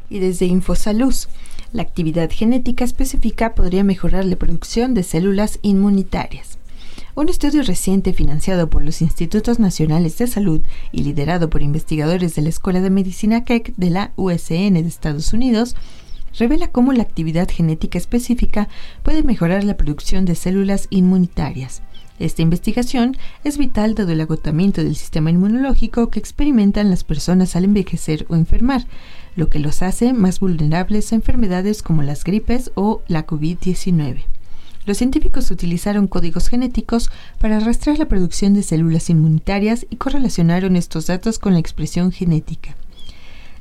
[0.09, 1.13] Y desde Infosalud,
[1.71, 6.57] la actividad genética específica podría mejorar la producción de células inmunitarias.
[7.17, 10.59] Un estudio reciente financiado por los Institutos Nacionales de Salud
[10.91, 15.31] y liderado por investigadores de la Escuela de Medicina Keck de la USN de Estados
[15.31, 15.77] Unidos
[16.37, 18.67] revela cómo la actividad genética específica
[19.01, 21.83] puede mejorar la producción de células inmunitarias.
[22.19, 27.63] Esta investigación es vital dado el agotamiento del sistema inmunológico que experimentan las personas al
[27.63, 28.87] envejecer o enfermar,
[29.37, 34.34] lo que los hace más vulnerables a enfermedades como las gripes o la COVID-19.
[34.85, 41.07] Los científicos utilizaron códigos genéticos para arrastrar la producción de células inmunitarias y correlacionaron estos
[41.07, 42.75] datos con la expresión genética.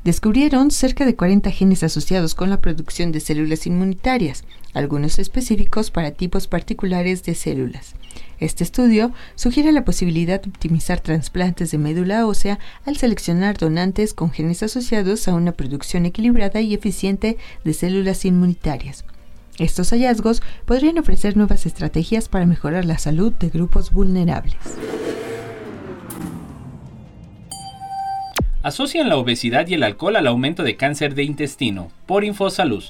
[0.03, 4.43] descubrieron cerca de 40 genes asociados con la producción de células inmunitarias,
[4.75, 7.95] algunos específicos para tipos particulares de células.
[8.39, 14.29] Este estudio sugiere la posibilidad de optimizar trasplantes de médula ósea al seleccionar donantes con
[14.29, 19.05] genes asociados a una producción equilibrada y eficiente de células inmunitarias.
[19.57, 24.57] Estos hallazgos podrían ofrecer nuevas estrategias para mejorar la salud de grupos vulnerables.
[28.63, 32.83] Asocian la obesidad y el alcohol al aumento de cáncer de intestino por Infosalud.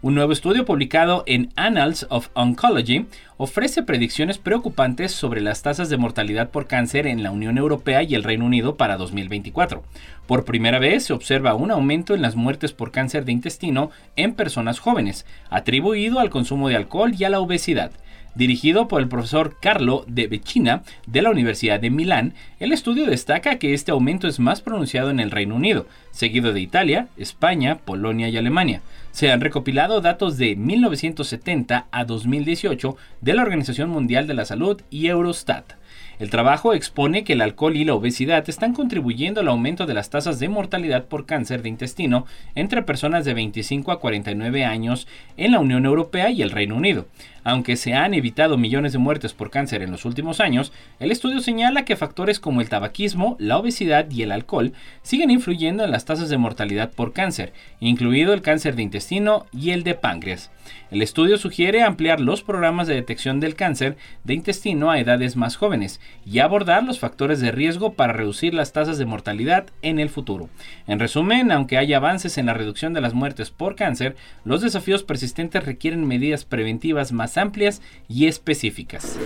[0.00, 3.06] Un nuevo estudio publicado en Annals of Oncology
[3.36, 8.14] ofrece predicciones preocupantes sobre las tasas de mortalidad por cáncer en la Unión Europea y
[8.14, 9.82] el Reino Unido para 2024.
[10.28, 14.34] Por primera vez se observa un aumento en las muertes por cáncer de intestino en
[14.34, 17.90] personas jóvenes, atribuido al consumo de alcohol y a la obesidad.
[18.38, 23.58] Dirigido por el profesor Carlo de Becina de la Universidad de Milán, el estudio destaca
[23.58, 28.28] que este aumento es más pronunciado en el Reino Unido, seguido de Italia, España, Polonia
[28.28, 28.80] y Alemania.
[29.10, 34.82] Se han recopilado datos de 1970 a 2018 de la Organización Mundial de la Salud
[34.88, 35.72] y Eurostat.
[36.18, 40.10] El trabajo expone que el alcohol y la obesidad están contribuyendo al aumento de las
[40.10, 45.52] tasas de mortalidad por cáncer de intestino entre personas de 25 a 49 años en
[45.52, 47.06] la Unión Europea y el Reino Unido.
[47.44, 51.40] Aunque se han evitado millones de muertes por cáncer en los últimos años, el estudio
[51.40, 54.72] señala que factores como el tabaquismo, la obesidad y el alcohol
[55.02, 59.70] siguen influyendo en las tasas de mortalidad por cáncer, incluido el cáncer de intestino y
[59.70, 60.50] el de páncreas.
[60.90, 65.56] El estudio sugiere ampliar los programas de detección del cáncer de intestino a edades más
[65.56, 70.08] jóvenes y abordar los factores de riesgo para reducir las tasas de mortalidad en el
[70.08, 70.48] futuro.
[70.86, 75.02] En resumen, aunque haya avances en la reducción de las muertes por cáncer, los desafíos
[75.02, 79.16] persistentes requieren medidas preventivas más amplias y específicas.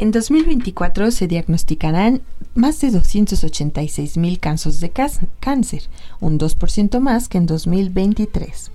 [0.00, 2.22] En 2024 se diagnosticarán
[2.54, 5.82] más de 286 mil casos de cáncer,
[6.20, 8.70] un 2% más que en 2023.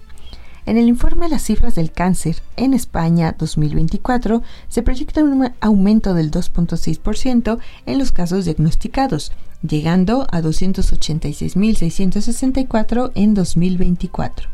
[0.67, 6.31] En el informe Las cifras del cáncer en España 2024 se proyecta un aumento del
[6.31, 14.49] 2.6% en los casos diagnosticados, llegando a 286.664 en 2024.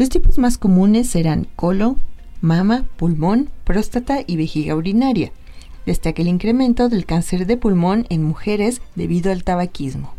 [0.00, 1.98] Los tipos más comunes serán colon,
[2.40, 5.30] mama, pulmón, próstata y vejiga urinaria
[5.84, 10.14] destaca el incremento del cáncer de pulmón en mujeres debido al tabaquismo.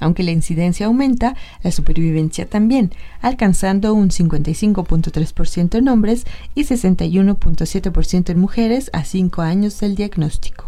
[0.00, 8.40] Aunque la incidencia aumenta, la supervivencia también, alcanzando un 55.3% en hombres y 61.7% en
[8.40, 10.64] mujeres a 5 años del diagnóstico.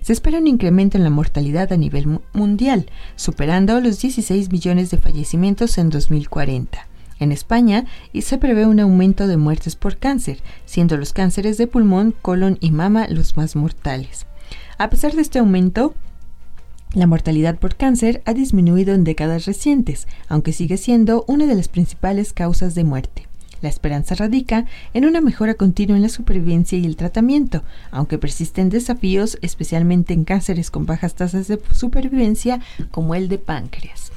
[0.00, 4.98] Se espera un incremento en la mortalidad a nivel mundial, superando los 16 millones de
[4.98, 6.89] fallecimientos en 2040
[7.20, 11.66] en España y se prevé un aumento de muertes por cáncer, siendo los cánceres de
[11.66, 14.26] pulmón, colon y mama los más mortales.
[14.78, 15.94] A pesar de este aumento,
[16.94, 21.68] la mortalidad por cáncer ha disminuido en décadas recientes, aunque sigue siendo una de las
[21.68, 23.28] principales causas de muerte.
[23.62, 28.70] La esperanza radica en una mejora continua en la supervivencia y el tratamiento, aunque persisten
[28.70, 34.12] desafíos, especialmente en cánceres con bajas tasas de supervivencia como el de páncreas.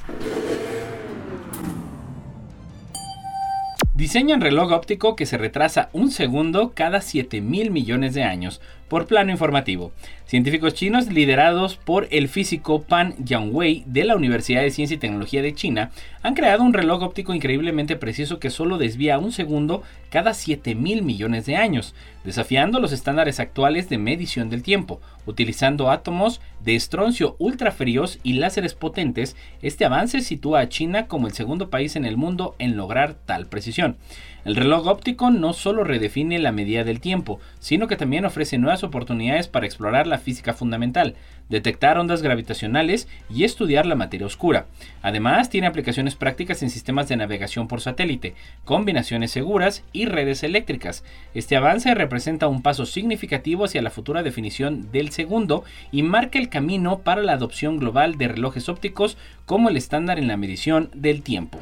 [4.04, 9.06] Diseñan reloj óptico que se retrasa un segundo cada 7 mil millones de años por
[9.06, 9.92] plano informativo.
[10.26, 15.42] Científicos chinos liderados por el físico Pan Yangwei de la Universidad de Ciencia y Tecnología
[15.42, 15.90] de China
[16.22, 21.02] han creado un reloj óptico increíblemente preciso que solo desvía un segundo cada 7 mil
[21.02, 21.94] millones de años,
[22.24, 25.00] desafiando los estándares actuales de medición del tiempo.
[25.26, 31.34] Utilizando átomos de estroncio ultrafríos y láseres potentes, este avance sitúa a China como el
[31.34, 33.96] segundo país en el mundo en lograr tal precisión.
[34.44, 38.84] El reloj óptico no solo redefine la medida del tiempo, sino que también ofrece nuevas
[38.84, 41.14] oportunidades para explorar la física fundamental,
[41.48, 44.66] detectar ondas gravitacionales y estudiar la materia oscura.
[45.00, 51.04] Además, tiene aplicaciones prácticas en sistemas de navegación por satélite, combinaciones seguras y redes eléctricas.
[51.32, 56.50] Este avance representa un paso significativo hacia la futura definición del segundo y marca el
[56.50, 61.22] camino para la adopción global de relojes ópticos como el estándar en la medición del
[61.22, 61.60] tiempo.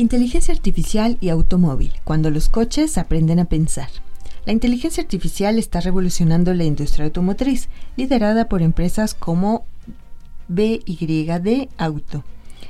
[0.00, 3.88] Inteligencia artificial y automóvil, cuando los coches aprenden a pensar.
[4.46, 9.66] La inteligencia artificial está revolucionando la industria automotriz, liderada por empresas como
[10.46, 12.22] BYD Auto.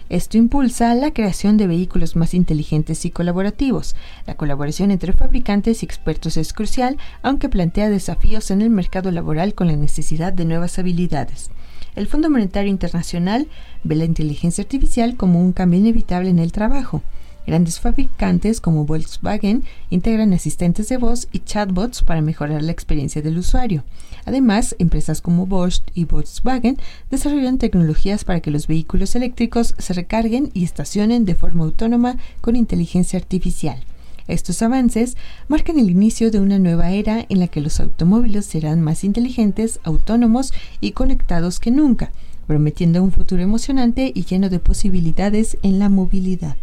[0.08, 3.94] Esto impulsa la creación de vehículos más inteligentes y colaborativos.
[4.26, 9.52] La colaboración entre fabricantes y expertos es crucial, aunque plantea desafíos en el mercado laboral
[9.52, 11.50] con la necesidad de nuevas habilidades.
[11.94, 13.48] El Fondo Monetario Internacional
[13.84, 17.02] ve la inteligencia artificial como un cambio inevitable en el trabajo.
[17.48, 23.38] Grandes fabricantes como Volkswagen integran asistentes de voz y chatbots para mejorar la experiencia del
[23.38, 23.84] usuario.
[24.26, 26.76] Además, empresas como Bosch y Volkswagen
[27.10, 32.54] desarrollan tecnologías para que los vehículos eléctricos se recarguen y estacionen de forma autónoma con
[32.54, 33.82] inteligencia artificial.
[34.26, 35.16] Estos avances
[35.48, 39.80] marcan el inicio de una nueva era en la que los automóviles serán más inteligentes,
[39.84, 42.12] autónomos y conectados que nunca,
[42.46, 46.58] prometiendo un futuro emocionante y lleno de posibilidades en la movilidad.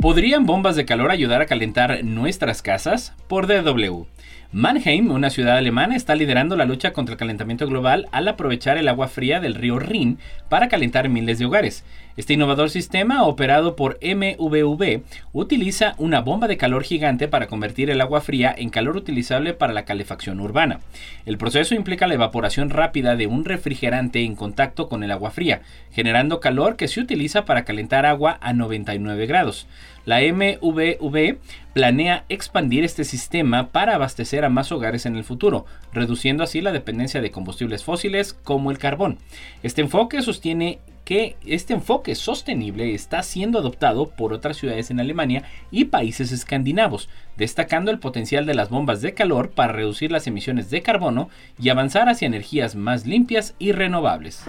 [0.00, 3.12] ¿Podrían bombas de calor ayudar a calentar nuestras casas?
[3.28, 4.06] Por DW.
[4.50, 8.88] Mannheim, una ciudad alemana, está liderando la lucha contra el calentamiento global al aprovechar el
[8.88, 11.84] agua fría del río Rin para calentar miles de hogares.
[12.16, 15.02] Este innovador sistema, operado por MVV,
[15.32, 19.72] utiliza una bomba de calor gigante para convertir el agua fría en calor utilizable para
[19.72, 20.80] la calefacción urbana.
[21.24, 25.62] El proceso implica la evaporación rápida de un refrigerante en contacto con el agua fría,
[25.92, 29.68] generando calor que se utiliza para calentar agua a 99 grados.
[30.04, 31.38] La MVV
[31.74, 36.72] planea expandir este sistema para abastecer a más hogares en el futuro, reduciendo así la
[36.72, 39.18] dependencia de combustibles fósiles como el carbón.
[39.62, 40.80] Este enfoque sostiene
[41.10, 45.42] que este enfoque sostenible está siendo adoptado por otras ciudades en Alemania
[45.72, 50.70] y países escandinavos, destacando el potencial de las bombas de calor para reducir las emisiones
[50.70, 51.28] de carbono
[51.60, 54.44] y avanzar hacia energías más limpias y renovables.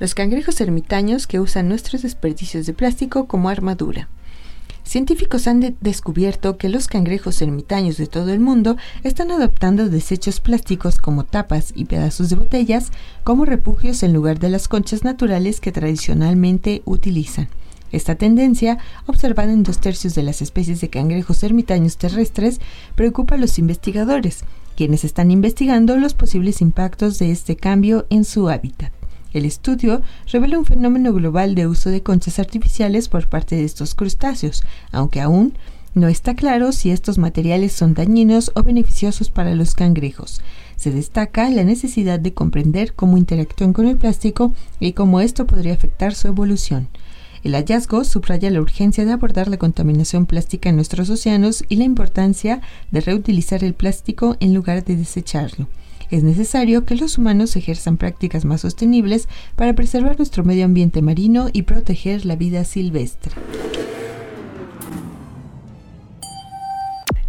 [0.00, 4.08] los cangrejos ermitaños que usan nuestros desperdicios de plástico como armadura.
[4.84, 10.98] Científicos han descubierto que los cangrejos ermitaños de todo el mundo están adoptando desechos plásticos
[10.98, 12.92] como tapas y pedazos de botellas
[13.24, 17.48] como refugios en lugar de las conchas naturales que tradicionalmente utilizan.
[17.92, 22.60] Esta tendencia, observada en dos tercios de las especies de cangrejos ermitaños terrestres,
[22.94, 24.44] preocupa a los investigadores,
[24.76, 28.92] quienes están investigando los posibles impactos de este cambio en su hábitat.
[29.34, 33.96] El estudio revela un fenómeno global de uso de conchas artificiales por parte de estos
[33.96, 34.62] crustáceos,
[34.92, 35.54] aunque aún
[35.92, 40.40] no está claro si estos materiales son dañinos o beneficiosos para los cangrejos.
[40.76, 45.74] Se destaca la necesidad de comprender cómo interactúan con el plástico y cómo esto podría
[45.74, 46.88] afectar su evolución.
[47.42, 51.84] El hallazgo subraya la urgencia de abordar la contaminación plástica en nuestros océanos y la
[51.84, 52.60] importancia
[52.92, 55.66] de reutilizar el plástico en lugar de desecharlo
[56.10, 61.48] es necesario que los humanos ejerzan prácticas más sostenibles para preservar nuestro medio ambiente marino
[61.52, 63.32] y proteger la vida silvestre.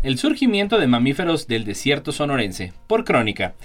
[0.03, 3.55] El surgimiento de mamíferos del desierto sonorense, por crónica.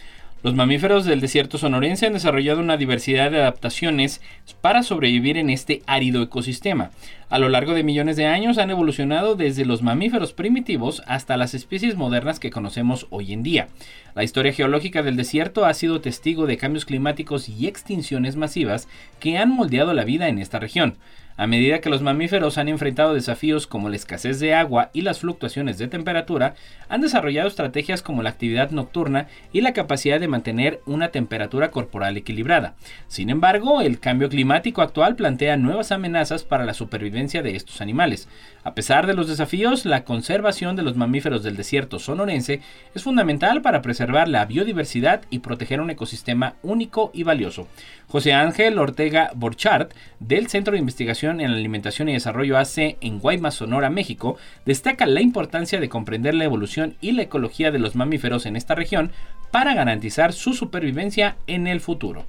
[0.42, 4.22] Los mamíferos del desierto sonorense han desarrollado una diversidad de adaptaciones
[4.62, 6.92] para sobrevivir en este árido ecosistema.
[7.28, 11.52] A lo largo de millones de años han evolucionado desde los mamíferos primitivos hasta las
[11.52, 13.68] especies modernas que conocemos hoy en día.
[14.14, 18.88] La historia geológica del desierto ha sido testigo de cambios climáticos y extinciones masivas
[19.18, 20.96] que han moldeado la vida en esta región.
[21.40, 25.20] A medida que los mamíferos han enfrentado desafíos como la escasez de agua y las
[25.20, 26.54] fluctuaciones de temperatura,
[26.90, 32.18] han desarrollado estrategias como la actividad nocturna y la capacidad de mantener una temperatura corporal
[32.18, 32.74] equilibrada.
[33.08, 38.28] Sin embargo, el cambio climático actual plantea nuevas amenazas para la supervivencia de estos animales.
[38.62, 42.60] A pesar de los desafíos, la conservación de los mamíferos del desierto sonorense
[42.94, 47.68] es fundamental para preservar la biodiversidad y proteger un ecosistema único y valioso.
[48.06, 53.54] José Ángel Ortega Borchardt, del Centro de Investigación en Alimentación y Desarrollo AC en Guaymas,
[53.54, 54.36] Sonora, México,
[54.66, 58.74] destaca la importancia de comprender la evolución y la ecología de los mamíferos en esta
[58.74, 59.10] región
[59.50, 62.26] para garantizar su supervivencia en el futuro.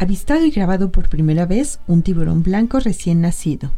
[0.00, 3.74] Avistado y grabado por primera vez un tiburón blanco recién nacido.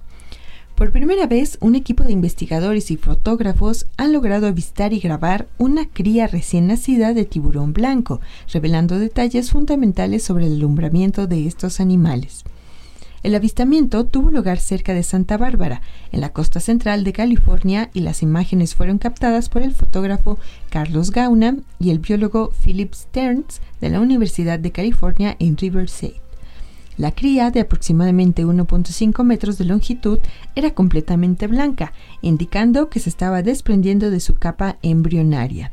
[0.77, 5.89] Por primera vez, un equipo de investigadores y fotógrafos han logrado avistar y grabar una
[5.89, 8.21] cría recién nacida de tiburón blanco,
[8.53, 12.45] revelando detalles fundamentales sobre el alumbramiento de estos animales.
[13.23, 18.01] El avistamiento tuvo lugar cerca de Santa Bárbara, en la costa central de California, y
[18.01, 20.39] las imágenes fueron captadas por el fotógrafo
[20.71, 26.21] Carlos Gauna y el biólogo Philip Stearns de la Universidad de California en Riverside.
[26.99, 30.19] La cría, de aproximadamente 1.5 metros de longitud,
[30.57, 31.93] era completamente blanca,
[32.23, 35.71] indicando que se estaba desprendiendo de su capa embrionaria.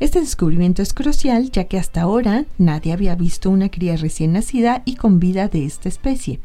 [0.00, 4.80] Este descubrimiento es crucial ya que hasta ahora nadie había visto una cría recién nacida
[4.86, 6.40] y con vida de esta especie.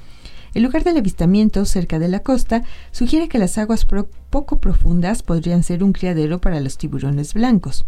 [0.55, 3.85] El lugar del avistamiento, cerca de la costa, sugiere que las aguas
[4.29, 7.83] poco profundas podrían ser un criadero para los tiburones blancos.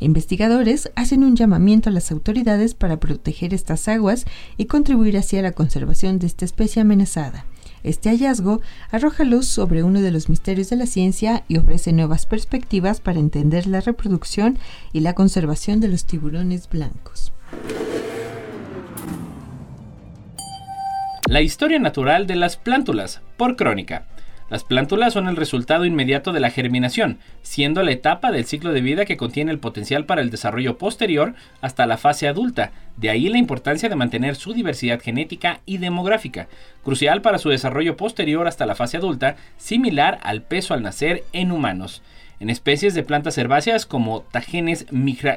[0.00, 4.26] Investigadores hacen un llamamiento a las autoridades para proteger estas aguas
[4.58, 7.46] y contribuir hacia la conservación de esta especie amenazada.
[7.84, 8.60] Este hallazgo
[8.90, 13.18] arroja luz sobre uno de los misterios de la ciencia y ofrece nuevas perspectivas para
[13.18, 14.58] entender la reproducción
[14.92, 17.32] y la conservación de los tiburones blancos.
[21.30, 24.02] La historia natural de las plántulas, por crónica.
[24.48, 28.80] Las plántulas son el resultado inmediato de la germinación, siendo la etapa del ciclo de
[28.80, 32.72] vida que contiene el potencial para el desarrollo posterior hasta la fase adulta.
[32.96, 36.48] De ahí la importancia de mantener su diversidad genética y demográfica,
[36.82, 41.52] crucial para su desarrollo posterior hasta la fase adulta, similar al peso al nacer en
[41.52, 42.02] humanos.
[42.40, 44.86] En especies de plantas herbáceas como Tagenes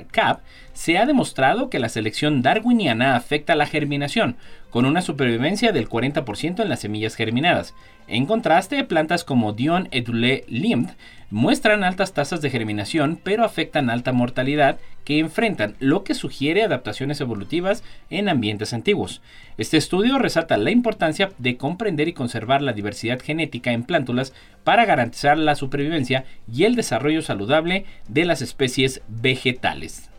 [0.10, 0.40] cap
[0.72, 4.38] se ha demostrado que la selección darwiniana afecta la germinación,
[4.74, 7.76] con una supervivencia del 40% en las semillas germinadas.
[8.08, 10.90] En contraste, plantas como Dion edule limt
[11.30, 17.22] muestran altas tasas de germinación, pero afectan alta mortalidad que enfrentan, lo que sugiere adaptaciones
[17.22, 19.22] evolutivas en ambientes antiguos.
[19.60, 24.86] Este estudio resalta la importancia de comprender y conservar la diversidad genética en plántulas para
[24.86, 30.10] garantizar la supervivencia y el desarrollo saludable de las especies vegetales.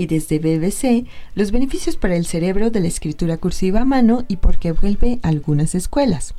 [0.00, 4.36] Y desde BBC los beneficios para el cerebro de la escritura cursiva a mano y
[4.36, 6.34] por qué vuelve a algunas escuelas.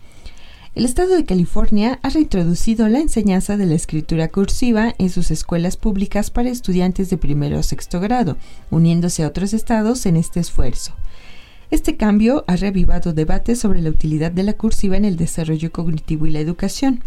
[0.73, 5.77] El estado de California ha reintroducido la enseñanza de la escritura cursiva en sus escuelas
[5.77, 8.37] públicas para estudiantes de primero o sexto grado,
[8.71, 10.93] uniéndose a otros estados en este esfuerzo.
[11.69, 16.25] Este cambio ha revivado debates sobre la utilidad de la cursiva en el desarrollo cognitivo
[16.25, 17.03] y la educación.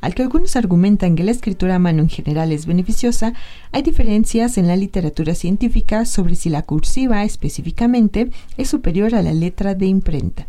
[0.00, 3.34] Al que algunos argumentan que la escritura a mano en general es beneficiosa,
[3.72, 9.32] hay diferencias en la literatura científica sobre si la cursiva específicamente es superior a la
[9.32, 10.46] letra de imprenta.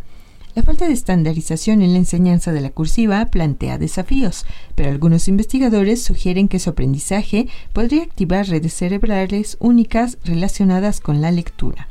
[0.55, 4.45] La falta de estandarización en la enseñanza de la cursiva plantea desafíos,
[4.75, 11.31] pero algunos investigadores sugieren que su aprendizaje podría activar redes cerebrales únicas relacionadas con la
[11.31, 11.87] lectura.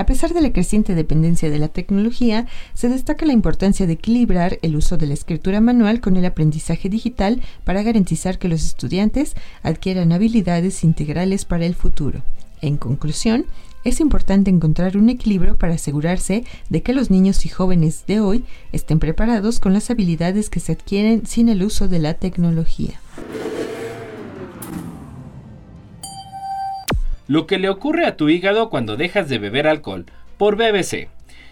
[0.00, 4.58] A pesar de la creciente dependencia de la tecnología, se destaca la importancia de equilibrar
[4.62, 9.34] el uso de la escritura manual con el aprendizaje digital para garantizar que los estudiantes
[9.62, 12.22] adquieran habilidades integrales para el futuro.
[12.62, 13.44] En conclusión,
[13.84, 18.44] es importante encontrar un equilibrio para asegurarse de que los niños y jóvenes de hoy
[18.72, 22.98] estén preparados con las habilidades que se adquieren sin el uso de la tecnología.
[27.30, 30.04] Lo que le ocurre a tu hígado cuando dejas de beber alcohol,
[30.36, 31.10] por BBC.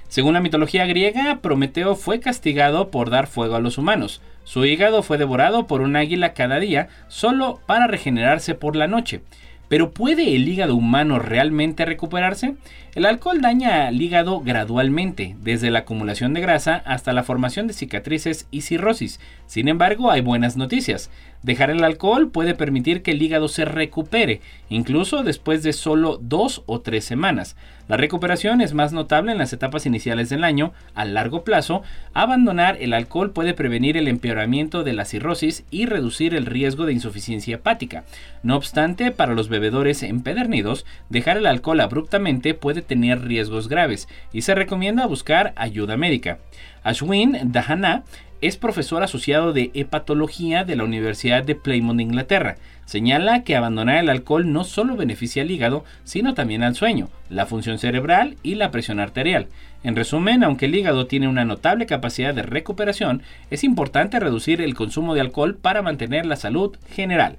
[0.09, 4.20] Según la mitología griega, Prometeo fue castigado por dar fuego a los humanos.
[4.43, 9.20] Su hígado fue devorado por un águila cada día solo para regenerarse por la noche.
[9.69, 12.57] Pero ¿puede el hígado humano realmente recuperarse?
[12.95, 17.75] El alcohol daña al hígado gradualmente, desde la acumulación de grasa hasta la formación de
[17.75, 19.21] cicatrices y cirrosis.
[19.47, 21.11] Sin embargo, hay buenas noticias.
[21.43, 26.62] Dejar el alcohol puede permitir que el hígado se recupere, incluso después de solo dos
[26.66, 27.55] o tres semanas.
[27.89, 30.72] La recuperación es más notable en las etapas iniciales del año.
[30.95, 31.82] A largo plazo,
[32.12, 36.93] abandonar el alcohol puede prevenir el empeoramiento de la cirrosis y reducir el riesgo de
[36.93, 38.05] insuficiencia hepática.
[38.43, 44.43] No obstante, para los bebedores empedernidos, dejar el alcohol abruptamente puede tener riesgos graves y
[44.43, 46.39] se recomienda buscar ayuda médica.
[46.82, 48.05] Ashwin Dahana
[48.41, 52.57] es profesor asociado de hepatología de la Universidad de Plymouth, Inglaterra.
[52.84, 57.47] Señala que abandonar el alcohol no solo beneficia al hígado, sino también al sueño, la
[57.47, 59.49] función cerebral y la presión arterial.
[59.82, 64.74] En resumen, aunque el hígado tiene una notable capacidad de recuperación, es importante reducir el
[64.74, 67.36] consumo de alcohol para mantener la salud general.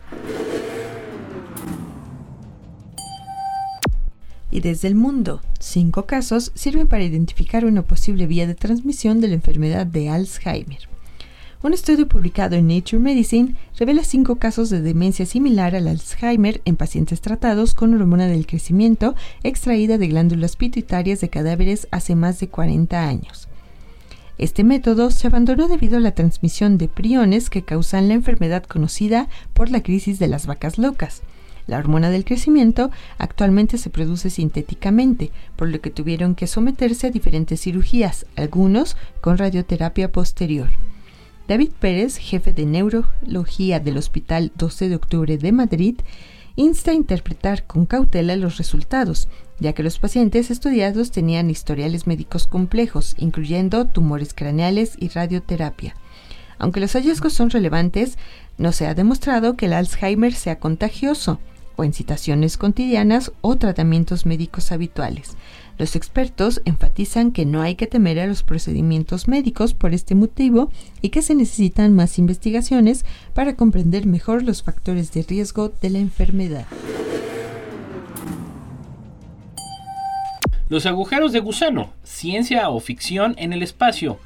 [4.51, 5.41] y desde el mundo.
[5.59, 10.88] Cinco casos sirven para identificar una posible vía de transmisión de la enfermedad de Alzheimer.
[11.61, 16.77] Un estudio publicado en Nature Medicine revela cinco casos de demencia similar al Alzheimer en
[16.77, 22.47] pacientes tratados con hormona del crecimiento extraída de glándulas pituitarias de cadáveres hace más de
[22.47, 23.49] 40 años.
[24.37, 29.27] Este método se abandonó debido a la transmisión de priones que causan la enfermedad conocida
[29.53, 31.23] por la crisis de las vacas locas.
[31.67, 37.11] La hormona del crecimiento actualmente se produce sintéticamente, por lo que tuvieron que someterse a
[37.11, 40.69] diferentes cirugías, algunos con radioterapia posterior.
[41.49, 45.95] David Pérez, jefe de neurología del Hospital 12 de Octubre de Madrid,
[46.55, 49.29] insta a interpretar con cautela los resultados,
[49.59, 55.95] ya que los pacientes estudiados tenían historiales médicos complejos, incluyendo tumores craneales y radioterapia.
[56.59, 58.19] Aunque los hallazgos son relevantes,
[58.59, 61.39] no se ha demostrado que el Alzheimer sea contagioso
[61.83, 65.35] en citaciones cotidianas o tratamientos médicos habituales.
[65.79, 70.69] Los expertos enfatizan que no hay que temer a los procedimientos médicos por este motivo
[71.01, 75.99] y que se necesitan más investigaciones para comprender mejor los factores de riesgo de la
[75.99, 76.65] enfermedad.
[80.67, 84.19] Los agujeros de gusano, ciencia o ficción en el espacio,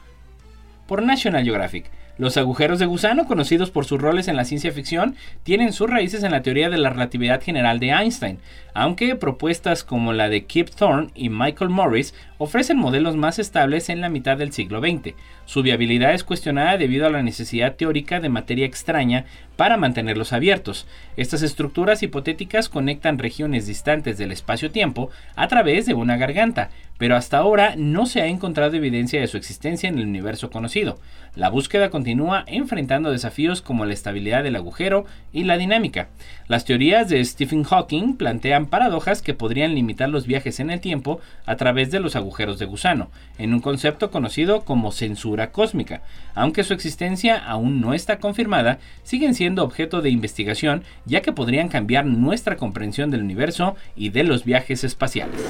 [0.88, 1.86] por National Geographic.
[2.18, 6.24] Los agujeros de gusano, conocidos por sus roles en la ciencia ficción, tienen sus raíces
[6.24, 8.38] en la teoría de la relatividad general de Einstein,
[8.76, 14.01] aunque propuestas como la de Kip Thorne y Michael Morris ofrecen modelos más estables en
[14.01, 15.16] la mitad del siglo XX.
[15.46, 19.26] Su viabilidad es cuestionada debido a la necesidad teórica de materia extraña
[19.56, 20.88] para mantenerlos abiertos.
[21.18, 27.38] Estas estructuras hipotéticas conectan regiones distantes del espacio-tiempo a través de una garganta, pero hasta
[27.38, 31.00] ahora no se ha encontrado evidencia de su existencia en el universo conocido.
[31.36, 36.08] La búsqueda continúa enfrentando desafíos como la estabilidad del agujero y la dinámica.
[36.48, 41.20] Las teorías de Stephen Hawking plantean paradojas que podrían limitar los viajes en el tiempo
[41.46, 46.01] a través de los agujeros de gusano, en un concepto conocido como censura cósmica.
[46.36, 51.69] Aunque su existencia aún no está confirmada, siguen siendo objeto de investigación ya que podrían
[51.69, 55.41] cambiar nuestra comprensión del universo y de los viajes espaciales.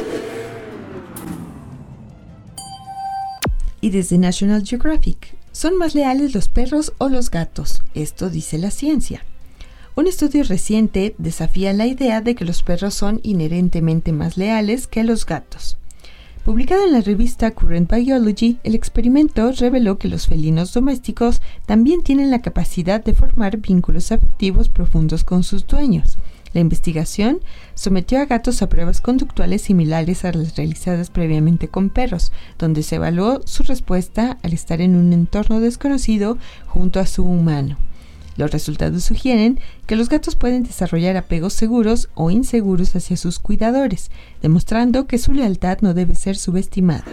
[3.82, 7.84] Y desde National Geographic, ¿son más leales los perros o los gatos?
[7.94, 9.26] Esto dice la ciencia.
[9.96, 15.04] Un estudio reciente desafía la idea de que los perros son inherentemente más leales que
[15.04, 15.78] los gatos.
[16.44, 22.32] Publicado en la revista Current Biology, el experimento reveló que los felinos domésticos también tienen
[22.32, 26.18] la capacidad de formar vínculos afectivos profundos con sus dueños.
[26.52, 27.40] La investigación
[27.76, 32.98] sometió a gatos a pruebas conductuales similares a las realizadas previamente con perros, donde se
[32.98, 36.38] evaluó su respuesta al estar en un entorno desconocido
[36.68, 37.78] junto a su humano.
[38.36, 44.10] Los resultados sugieren que los gatos pueden desarrollar apegos seguros o inseguros hacia sus cuidadores,
[44.42, 47.06] demostrando que su lealtad no debe ser subestimada.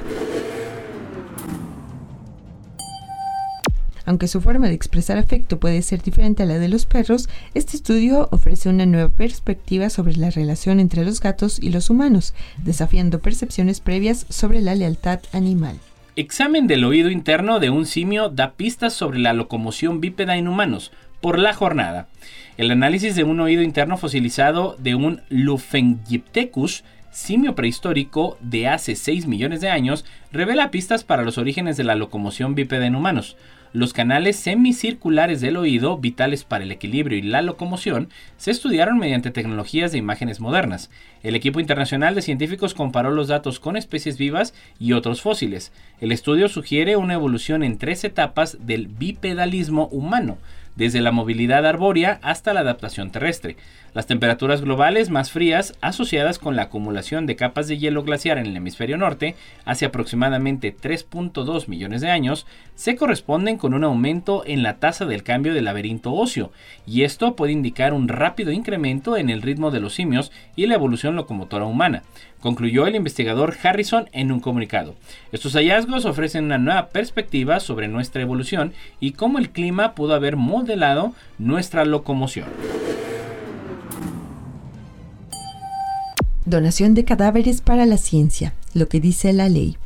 [4.07, 7.77] Aunque su forma de expresar afecto puede ser diferente a la de los perros, este
[7.77, 13.21] estudio ofrece una nueva perspectiva sobre la relación entre los gatos y los humanos, desafiando
[13.21, 15.79] percepciones previas sobre la lealtad animal.
[16.17, 20.91] Examen del oído interno de un simio da pistas sobre la locomoción bípeda en humanos,
[21.21, 22.09] por la jornada.
[22.57, 29.27] El análisis de un oído interno fosilizado de un Lufengyptecus, simio prehistórico de hace 6
[29.27, 33.37] millones de años, revela pistas para los orígenes de la locomoción bípeda en humanos.
[33.73, 39.31] Los canales semicirculares del oído, vitales para el equilibrio y la locomoción, se estudiaron mediante
[39.31, 40.91] tecnologías de imágenes modernas.
[41.23, 45.73] El equipo internacional de científicos comparó los datos con especies vivas y otros fósiles.
[46.01, 50.39] El estudio sugiere una evolución en tres etapas del bipedalismo humano,
[50.81, 53.57] desde la movilidad arbórea hasta la adaptación terrestre.
[53.93, 58.47] Las temperaturas globales más frías, asociadas con la acumulación de capas de hielo glaciar en
[58.47, 59.35] el hemisferio norte,
[59.65, 65.25] hace aproximadamente 3.2 millones de años, se corresponden con un aumento en la tasa del
[65.25, 66.53] cambio del laberinto óseo,
[66.87, 70.75] y esto puede indicar un rápido incremento en el ritmo de los simios y la
[70.75, 72.05] evolución locomotora humana,
[72.41, 74.95] concluyó el investigador Harrison en un comunicado.
[75.33, 80.37] Estos hallazgos ofrecen una nueva perspectiva sobre nuestra evolución y cómo el clima pudo haber
[80.37, 82.47] modelado nuestra locomoción.
[86.51, 89.77] Donación de cadáveres para la ciencia, lo que dice la ley.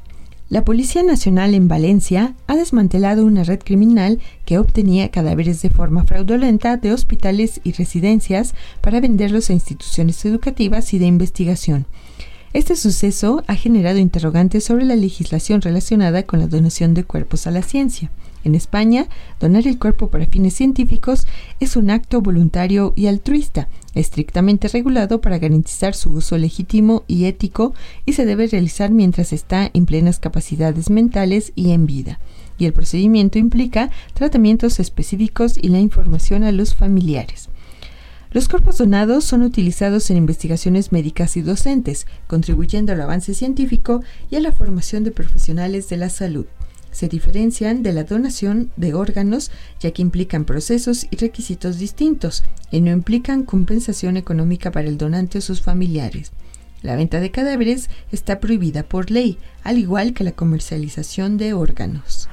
[0.48, 6.04] La Policía Nacional en Valencia ha desmantelado una red criminal que obtenía cadáveres de forma
[6.04, 11.84] fraudulenta de hospitales y residencias para venderlos a instituciones educativas y de investigación.
[12.54, 17.50] Este suceso ha generado interrogantes sobre la legislación relacionada con la donación de cuerpos a
[17.50, 18.10] la ciencia.
[18.44, 19.08] En España,
[19.40, 21.26] donar el cuerpo para fines científicos
[21.60, 27.72] es un acto voluntario y altruista, estrictamente regulado para garantizar su uso legítimo y ético
[28.04, 32.20] y se debe realizar mientras está en plenas capacidades mentales y en vida.
[32.58, 37.48] Y el procedimiento implica tratamientos específicos y la información a los familiares.
[38.30, 44.36] Los cuerpos donados son utilizados en investigaciones médicas y docentes, contribuyendo al avance científico y
[44.36, 46.44] a la formación de profesionales de la salud
[46.94, 52.80] se diferencian de la donación de órganos ya que implican procesos y requisitos distintos y
[52.80, 56.32] no implican compensación económica para el donante o sus familiares.
[56.82, 62.28] La venta de cadáveres está prohibida por ley, al igual que la comercialización de órganos.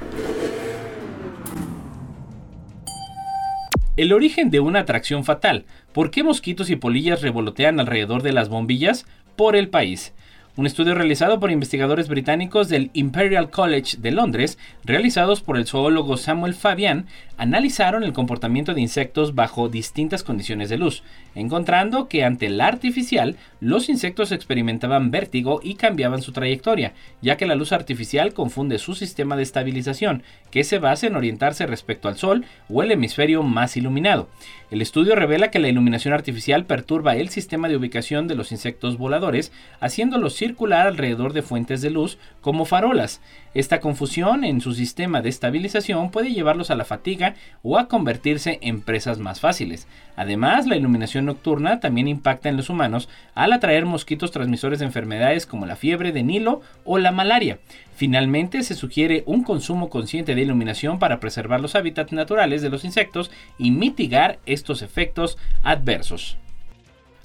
[3.97, 5.65] El origen de una atracción fatal.
[5.91, 9.05] ¿Por qué mosquitos y polillas revolotean alrededor de las bombillas?
[9.35, 10.13] Por el país.
[10.57, 16.17] Un estudio realizado por investigadores británicos del Imperial College de Londres, realizados por el zoólogo
[16.17, 17.05] Samuel Fabian,
[17.37, 21.03] analizaron el comportamiento de insectos bajo distintas condiciones de luz,
[21.35, 26.91] encontrando que ante la artificial, los insectos experimentaban vértigo y cambiaban su trayectoria,
[27.21, 30.21] ya que la luz artificial confunde su sistema de estabilización,
[30.51, 34.27] que se basa en orientarse respecto al Sol o el hemisferio más iluminado.
[34.71, 38.97] El estudio revela que la iluminación artificial perturba el sistema de ubicación de los insectos
[38.97, 39.51] voladores,
[39.81, 43.19] haciéndolos circular alrededor de fuentes de luz como farolas.
[43.53, 48.59] Esta confusión en su sistema de estabilización puede llevarlos a la fatiga o a convertirse
[48.61, 49.87] en presas más fáciles.
[50.15, 55.45] Además, la iluminación nocturna también impacta en los humanos al atraer mosquitos transmisores de enfermedades
[55.45, 57.59] como la fiebre de Nilo o la malaria.
[57.93, 62.85] Finalmente, se sugiere un consumo consciente de iluminación para preservar los hábitats naturales de los
[62.85, 66.37] insectos y mitigar estos efectos adversos.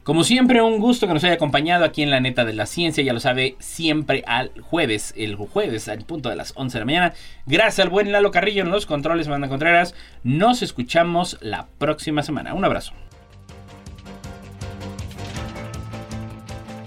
[0.06, 3.02] Como siempre, un gusto que nos haya acompañado aquí en la neta de la ciencia.
[3.02, 6.86] Ya lo sabe, siempre al jueves, el jueves al punto de las 11 de la
[6.86, 7.14] mañana.
[7.44, 9.96] Gracias al buen Lalo Carrillo en los controles, Manda Contreras.
[10.22, 12.54] Nos escuchamos la próxima semana.
[12.54, 12.92] Un abrazo.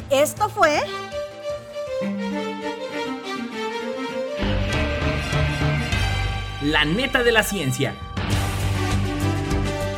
[0.09, 0.79] Esto fue.
[6.61, 7.95] La neta de la ciencia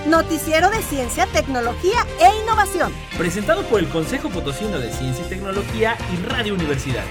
[0.08, 2.92] Noticiero de Ciencia, Tecnología e Innovación.
[3.18, 7.04] Presentado por el Consejo Potosino de Ciencia y Tecnología y Radio Universidad.